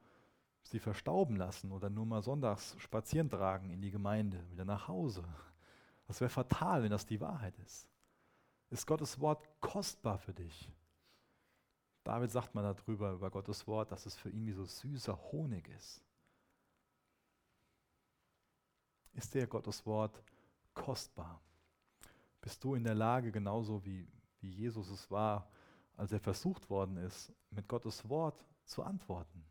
sie 0.64 0.80
verstauben 0.80 1.38
lassen 1.38 1.72
oder 1.72 1.90
nur 1.90 2.06
mal 2.06 2.22
sonntags 2.22 2.76
spazieren 2.80 3.30
tragen 3.30 3.70
in 3.70 3.82
die 3.82 3.92
Gemeinde, 3.92 4.44
wieder 4.52 4.66
nach 4.66 4.88
Hause. 4.88 5.24
Das 6.08 6.22
wäre 6.22 6.30
fatal, 6.30 6.84
wenn 6.84 6.92
das 6.92 7.06
die 7.06 7.22
Wahrheit 7.22 7.58
ist 7.60 7.88
ist 8.70 8.86
Gottes 8.86 9.20
Wort 9.20 9.48
kostbar 9.62 10.18
für 10.18 10.34
dich. 10.34 10.72
David 12.04 12.32
sagt 12.32 12.56
mal 12.56 12.64
darüber, 12.64 13.12
über 13.12 13.30
Gottes 13.30 13.68
Wort, 13.68 13.92
dass 13.92 14.06
es 14.06 14.16
für 14.16 14.30
ihn 14.30 14.46
wie 14.46 14.54
so 14.54 14.66
süßer 14.66 15.18
Honig 15.32 15.68
ist. 15.70 16.02
Ist 19.14 19.34
dir 19.34 19.48
Gottes 19.48 19.86
Wort 19.86 20.22
kostbar? 20.74 21.42
Bist 22.40 22.64
du 22.64 22.76
in 22.76 22.84
der 22.84 22.96
Lage, 22.96 23.32
genauso 23.32 23.84
wie, 23.84 24.08
wie 24.42 24.50
Jesus 24.50 24.90
es 24.90 25.10
war, 25.10 25.50
als 25.96 26.12
er 26.12 26.20
versucht 26.20 26.70
worden 26.70 26.98
ist, 26.98 27.34
mit 27.50 27.68
Gottes 27.68 28.08
Wort 28.10 28.46
zu 28.66 28.84
antworten? 28.84 29.46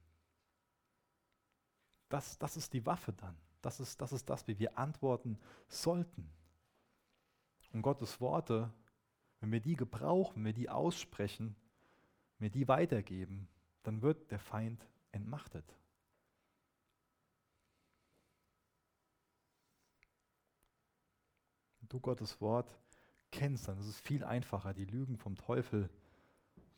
Das, 2.09 2.39
das 2.39 2.57
ist 2.57 2.73
die 2.73 2.87
Waffe 2.87 3.13
dann. 3.13 3.37
Das 3.63 3.81
ist, 3.81 4.01
das 4.01 4.13
ist 4.13 4.31
das, 4.31 4.47
wie 4.47 4.59
wir 4.59 4.79
antworten 4.79 5.39
sollten. 5.69 6.31
Und 7.73 7.83
Gottes 7.83 8.21
Worte 8.21 8.73
wenn 9.41 9.53
wir 9.53 9.61
die 9.61 9.77
gebrauchen, 9.77 10.37
wenn 10.37 10.47
wir 10.47 10.53
die 10.53 10.71
aussprechen, 10.71 11.57
wenn 12.39 12.47
wir 12.47 12.51
die 12.51 12.69
weitergeben, 12.69 13.49
dann 13.83 14.03
wird 14.03 14.31
der 14.31 14.39
Feind 14.39 14.87
entmachtet. 15.13 15.65
Du 21.83 22.01
Gottes 22.01 22.41
Wort 22.41 22.69
kennst, 23.37 23.69
dann 23.69 23.79
ist 23.79 23.87
es 23.87 24.01
viel 24.01 24.25
einfacher, 24.25 24.75
die 24.75 24.85
Lügen 24.85 25.17
vom 25.17 25.37
Teufel 25.37 25.91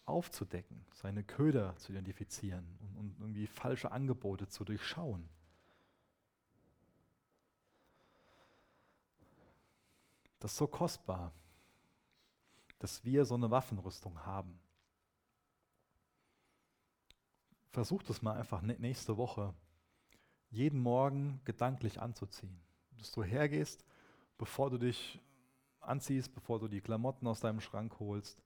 aufzudecken, 0.05 0.85
seine 0.93 1.23
Köder 1.23 1.77
zu 1.77 1.93
identifizieren 1.93 2.67
und, 2.81 2.97
und 2.97 3.21
irgendwie 3.21 3.47
falsche 3.47 3.93
Angebote 3.93 4.49
zu 4.49 4.65
durchschauen. 4.65 5.29
Das 10.41 10.53
ist 10.53 10.59
so 10.59 10.67
kostbar 10.67 11.33
dass 12.79 13.05
wir 13.05 13.25
so 13.25 13.35
eine 13.35 13.51
Waffenrüstung 13.51 14.25
haben. 14.25 14.59
Versuch 17.71 18.03
das 18.03 18.23
mal 18.23 18.37
einfach 18.37 18.63
nächste 18.63 19.17
Woche, 19.17 19.55
jeden 20.51 20.81
Morgen 20.81 21.41
gedanklich 21.45 22.01
anzuziehen. 22.01 22.59
Dass 22.99 23.13
du 23.13 23.23
hergehst, 23.23 23.85
bevor 24.39 24.71
du 24.71 24.79
dich 24.79 25.21
anziehst, 25.89 26.35
bevor 26.35 26.59
du 26.59 26.69
die 26.69 26.81
Klamotten 26.81 27.27
aus 27.27 27.41
deinem 27.41 27.61
Schrank 27.61 27.99
holst, 27.99 28.43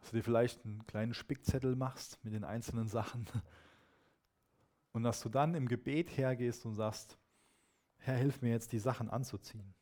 dass 0.00 0.10
du 0.10 0.16
dir 0.16 0.22
vielleicht 0.22 0.64
einen 0.64 0.86
kleinen 0.86 1.14
Spickzettel 1.14 1.76
machst 1.76 2.22
mit 2.24 2.32
den 2.32 2.44
einzelnen 2.44 2.88
Sachen 2.88 3.26
und 4.92 5.02
dass 5.02 5.20
du 5.20 5.28
dann 5.28 5.54
im 5.54 5.68
Gebet 5.68 6.16
hergehst 6.16 6.64
und 6.66 6.74
sagst, 6.74 7.18
Herr, 7.98 8.16
hilf 8.16 8.40
mir 8.40 8.50
jetzt 8.50 8.72
die 8.72 8.78
Sachen 8.78 9.10
anzuziehen. 9.10 9.74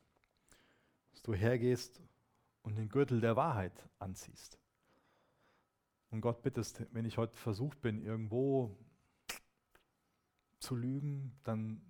Dass 1.11 1.21
du 1.21 1.33
hergehst 1.33 2.01
und 2.63 2.75
den 2.75 2.89
Gürtel 2.89 3.21
der 3.21 3.35
Wahrheit 3.35 3.87
anziehst. 3.97 4.59
Und 6.11 6.21
Gott 6.21 6.41
bittest, 6.41 6.85
wenn 6.91 7.05
ich 7.05 7.17
heute 7.17 7.37
versucht 7.37 7.81
bin, 7.81 8.01
irgendwo 8.01 8.75
zu 10.59 10.75
lügen, 10.75 11.39
dann 11.43 11.81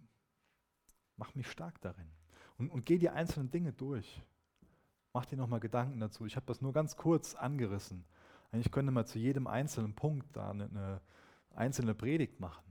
mach 1.18 1.34
mich 1.36 1.50
stark 1.50 1.82
darin. 1.82 2.12
Und, 2.58 2.70
und 2.70 2.86
geh 2.86 2.98
die 2.98 3.10
einzelnen 3.10 3.50
Dinge 3.50 3.74
durch. 3.74 4.22
Mach 5.14 5.26
dir 5.26 5.38
nochmal 5.38 5.60
Gedanken 5.60 6.00
dazu. 6.00 6.26
Ich 6.26 6.36
habe 6.36 6.46
das 6.46 6.62
nur 6.62 6.74
ganz 6.74 6.96
kurz 6.96 7.36
angerissen. 7.36 8.06
Eigentlich 8.52 8.72
könnte 8.72 8.92
man 8.92 9.06
zu 9.06 9.20
jedem 9.20 9.48
einzelnen 9.48 9.94
Punkt 9.94 10.28
da 10.36 10.52
eine, 10.52 10.66
eine 10.66 11.02
einzelne 11.56 11.94
Predigt 11.94 12.40
machen. 12.40 12.64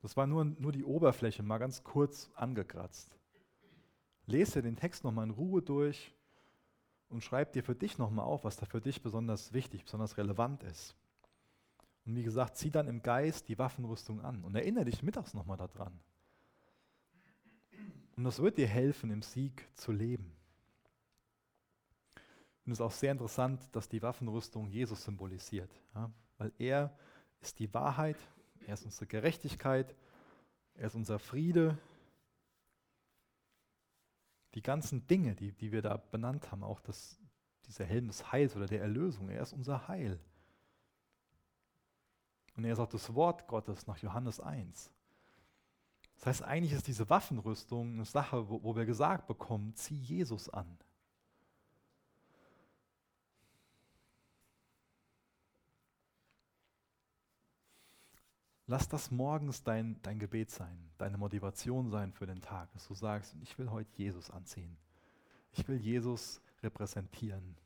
Das 0.00 0.16
war 0.16 0.26
nur, 0.26 0.44
nur 0.44 0.72
die 0.72 0.84
Oberfläche, 0.84 1.42
mal 1.42 1.58
ganz 1.58 1.84
kurz 1.84 2.30
angekratzt. 2.34 3.16
Lese 4.26 4.62
den 4.62 4.76
Text 4.76 5.04
nochmal 5.04 5.26
in 5.26 5.30
Ruhe 5.30 5.62
durch 5.62 6.12
und 7.08 7.22
schreib 7.22 7.52
dir 7.52 7.62
für 7.62 7.74
dich 7.74 7.98
nochmal 7.98 8.24
auf, 8.24 8.44
was 8.44 8.56
da 8.56 8.66
für 8.66 8.80
dich 8.80 9.02
besonders 9.02 9.52
wichtig, 9.52 9.84
besonders 9.84 10.16
relevant 10.18 10.64
ist. 10.64 10.96
Und 12.04 12.16
wie 12.16 12.24
gesagt, 12.24 12.56
zieh 12.56 12.70
dann 12.70 12.88
im 12.88 13.02
Geist 13.02 13.48
die 13.48 13.58
Waffenrüstung 13.58 14.20
an 14.22 14.42
und 14.42 14.56
erinnere 14.56 14.86
dich 14.86 15.02
mittags 15.04 15.34
nochmal 15.34 15.56
daran. 15.56 16.00
Und 18.16 18.24
das 18.24 18.40
wird 18.40 18.58
dir 18.58 18.66
helfen, 18.66 19.10
im 19.10 19.22
Sieg 19.22 19.68
zu 19.74 19.92
leben. 19.92 20.32
Und 22.64 22.72
es 22.72 22.78
ist 22.78 22.82
auch 22.82 22.92
sehr 22.92 23.12
interessant, 23.12 23.60
dass 23.74 23.88
die 23.88 24.02
Waffenrüstung 24.02 24.68
Jesus 24.68 25.02
symbolisiert, 25.04 25.70
ja? 25.94 26.10
weil 26.38 26.52
er 26.58 26.96
ist 27.40 27.58
die 27.58 27.72
Wahrheit, 27.74 28.16
er 28.66 28.74
ist 28.74 28.84
unsere 28.84 29.06
Gerechtigkeit 29.06 29.94
Er 30.74 30.86
ist 30.86 30.94
unser 30.94 31.18
Friede. 31.18 31.76
Die 34.54 34.62
ganzen 34.62 35.06
Dinge, 35.06 35.34
die, 35.34 35.52
die 35.52 35.72
wir 35.72 35.82
da 35.82 35.96
benannt 35.96 36.52
haben, 36.52 36.62
auch 36.62 36.80
das, 36.80 37.18
dieser 37.66 37.84
Helm 37.84 38.06
des 38.06 38.32
Heils 38.32 38.54
oder 38.56 38.66
der 38.66 38.80
Erlösung, 38.80 39.28
er 39.28 39.42
ist 39.42 39.52
unser 39.52 39.88
Heil. 39.88 40.20
Und 42.56 42.64
er 42.64 42.72
ist 42.72 42.78
auch 42.78 42.88
das 42.88 43.14
Wort 43.14 43.48
Gottes 43.48 43.86
nach 43.86 43.98
Johannes 43.98 44.40
1. 44.40 44.92
Das 46.16 46.26
heißt, 46.26 46.42
eigentlich 46.42 46.72
ist 46.72 46.86
diese 46.86 47.08
Waffenrüstung 47.10 47.94
eine 47.94 48.04
Sache, 48.04 48.48
wo, 48.48 48.62
wo 48.62 48.76
wir 48.76 48.84
gesagt 48.84 49.26
bekommen, 49.26 49.74
zieh 49.74 49.96
Jesus 49.96 50.48
an. 50.48 50.78
Lass 58.72 58.88
das 58.88 59.10
morgens 59.10 59.62
dein, 59.62 60.00
dein 60.00 60.18
Gebet 60.18 60.50
sein, 60.50 60.78
deine 60.96 61.18
Motivation 61.18 61.90
sein 61.90 62.10
für 62.10 62.24
den 62.24 62.40
Tag, 62.40 62.72
dass 62.72 62.88
du 62.88 62.94
sagst, 62.94 63.36
ich 63.42 63.58
will 63.58 63.70
heute 63.70 63.90
Jesus 63.98 64.30
anziehen. 64.30 64.78
Ich 65.50 65.68
will 65.68 65.76
Jesus 65.76 66.40
repräsentieren. 66.62 67.58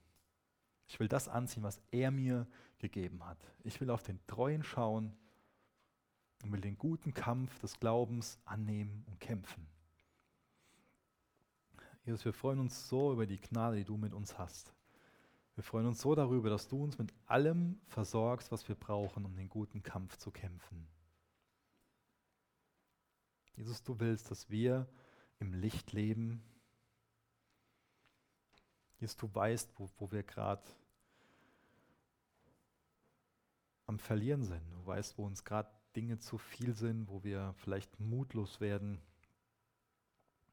Ich 0.88 0.98
will 0.98 1.06
das 1.06 1.28
anziehen, 1.28 1.62
was 1.62 1.80
er 1.92 2.10
mir 2.10 2.48
gegeben 2.80 3.24
hat. 3.24 3.38
Ich 3.62 3.80
will 3.80 3.90
auf 3.90 4.02
den 4.02 4.18
Treuen 4.26 4.64
schauen 4.64 5.16
und 6.42 6.50
will 6.50 6.60
den 6.60 6.76
guten 6.76 7.14
Kampf 7.14 7.56
des 7.60 7.78
Glaubens 7.78 8.40
annehmen 8.44 9.04
und 9.06 9.20
kämpfen. 9.20 9.64
Jesus, 12.04 12.24
wir 12.24 12.32
freuen 12.32 12.58
uns 12.58 12.88
so 12.88 13.12
über 13.12 13.26
die 13.26 13.40
Gnade, 13.40 13.76
die 13.76 13.84
du 13.84 13.96
mit 13.96 14.12
uns 14.12 14.36
hast. 14.38 14.75
Wir 15.56 15.64
freuen 15.64 15.86
uns 15.86 16.02
so 16.02 16.14
darüber, 16.14 16.50
dass 16.50 16.68
du 16.68 16.84
uns 16.84 16.98
mit 16.98 17.14
allem 17.24 17.80
versorgst, 17.86 18.52
was 18.52 18.68
wir 18.68 18.74
brauchen, 18.74 19.24
um 19.24 19.34
den 19.34 19.48
guten 19.48 19.82
Kampf 19.82 20.18
zu 20.18 20.30
kämpfen. 20.30 20.86
Jesus, 23.54 23.82
du 23.82 23.98
willst, 23.98 24.30
dass 24.30 24.50
wir 24.50 24.86
im 25.38 25.54
Licht 25.54 25.92
leben. 25.92 26.42
Jesus, 28.98 29.16
du 29.16 29.34
weißt, 29.34 29.72
wo, 29.78 29.88
wo 29.96 30.12
wir 30.12 30.22
gerade 30.22 30.62
am 33.86 33.98
Verlieren 33.98 34.44
sind. 34.44 34.62
Du 34.72 34.86
weißt, 34.86 35.16
wo 35.16 35.24
uns 35.24 35.42
gerade 35.42 35.70
Dinge 35.94 36.18
zu 36.18 36.36
viel 36.36 36.74
sind, 36.74 37.08
wo 37.08 37.24
wir 37.24 37.54
vielleicht 37.56 37.98
mutlos 37.98 38.60
werden. 38.60 39.00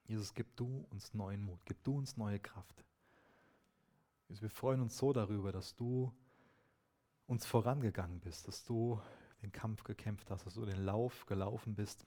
Jesus, 0.06 0.34
gib 0.34 0.56
du 0.56 0.86
uns 0.92 1.14
neuen 1.14 1.44
Mut, 1.44 1.60
gib 1.66 1.84
du 1.84 1.98
uns 1.98 2.16
neue 2.16 2.40
Kraft. 2.40 2.86
Wir 4.30 4.50
freuen 4.50 4.82
uns 4.82 4.98
so 4.98 5.14
darüber, 5.14 5.52
dass 5.52 5.76
du 5.76 6.12
uns 7.28 7.46
vorangegangen 7.46 8.20
bist, 8.20 8.48
dass 8.48 8.64
du 8.64 9.02
den 9.42 9.52
Kampf 9.52 9.84
gekämpft 9.84 10.30
hast, 10.32 10.46
dass 10.46 10.56
du 10.56 10.66
den 10.66 10.84
Lauf 10.84 11.26
gelaufen 11.26 11.76
bist 11.76 12.06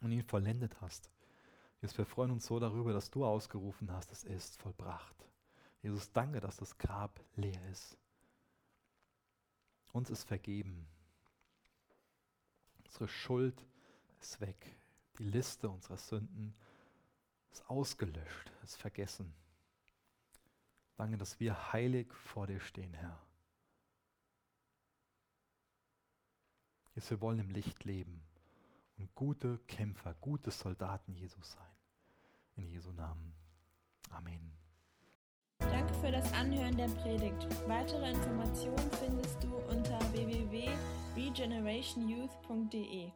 und 0.00 0.12
ihn 0.12 0.22
vollendet 0.22 0.80
hast. 0.80 1.10
Jesus, 1.80 1.98
wir 1.98 2.06
freuen 2.06 2.30
uns 2.30 2.46
so 2.46 2.60
darüber, 2.60 2.92
dass 2.92 3.10
du 3.10 3.24
ausgerufen 3.24 3.90
hast, 3.90 4.12
es 4.12 4.22
ist 4.24 4.60
vollbracht. 4.60 5.16
Jesus, 5.82 6.12
danke, 6.12 6.40
dass 6.40 6.56
das 6.56 6.78
Grab 6.78 7.20
leer 7.34 7.60
ist. 7.70 7.98
Uns 9.92 10.10
ist 10.10 10.24
vergeben. 10.24 10.86
Unsere 12.84 13.08
Schuld 13.08 13.66
ist 14.20 14.40
weg. 14.40 14.76
Die 15.18 15.24
Liste 15.24 15.68
unserer 15.68 15.96
Sünden 15.96 16.54
ist 17.50 17.68
ausgelöscht, 17.68 18.52
ist 18.62 18.76
vergessen. 18.76 19.34
Danke, 21.02 21.18
dass 21.18 21.40
wir 21.40 21.72
heilig 21.72 22.14
vor 22.14 22.46
dir 22.46 22.60
stehen, 22.60 22.94
Herr. 22.94 23.18
Jesus, 26.94 27.10
wir 27.10 27.20
wollen 27.20 27.40
im 27.40 27.50
Licht 27.50 27.82
leben 27.82 28.22
und 28.98 29.12
gute 29.16 29.58
Kämpfer, 29.66 30.14
gute 30.20 30.52
Soldaten 30.52 31.16
Jesus 31.16 31.54
sein. 31.54 31.66
In 32.54 32.68
Jesu 32.68 32.92
Namen. 32.92 33.34
Amen. 34.10 34.56
Danke 35.58 35.92
für 35.94 36.12
das 36.12 36.32
Anhören 36.34 36.76
der 36.76 36.86
Predigt. 36.86 37.48
Weitere 37.66 38.12
Informationen 38.12 38.88
findest 39.00 39.42
du 39.42 39.56
unter 39.56 39.98
www.regenerationyouth.de. 40.12 43.10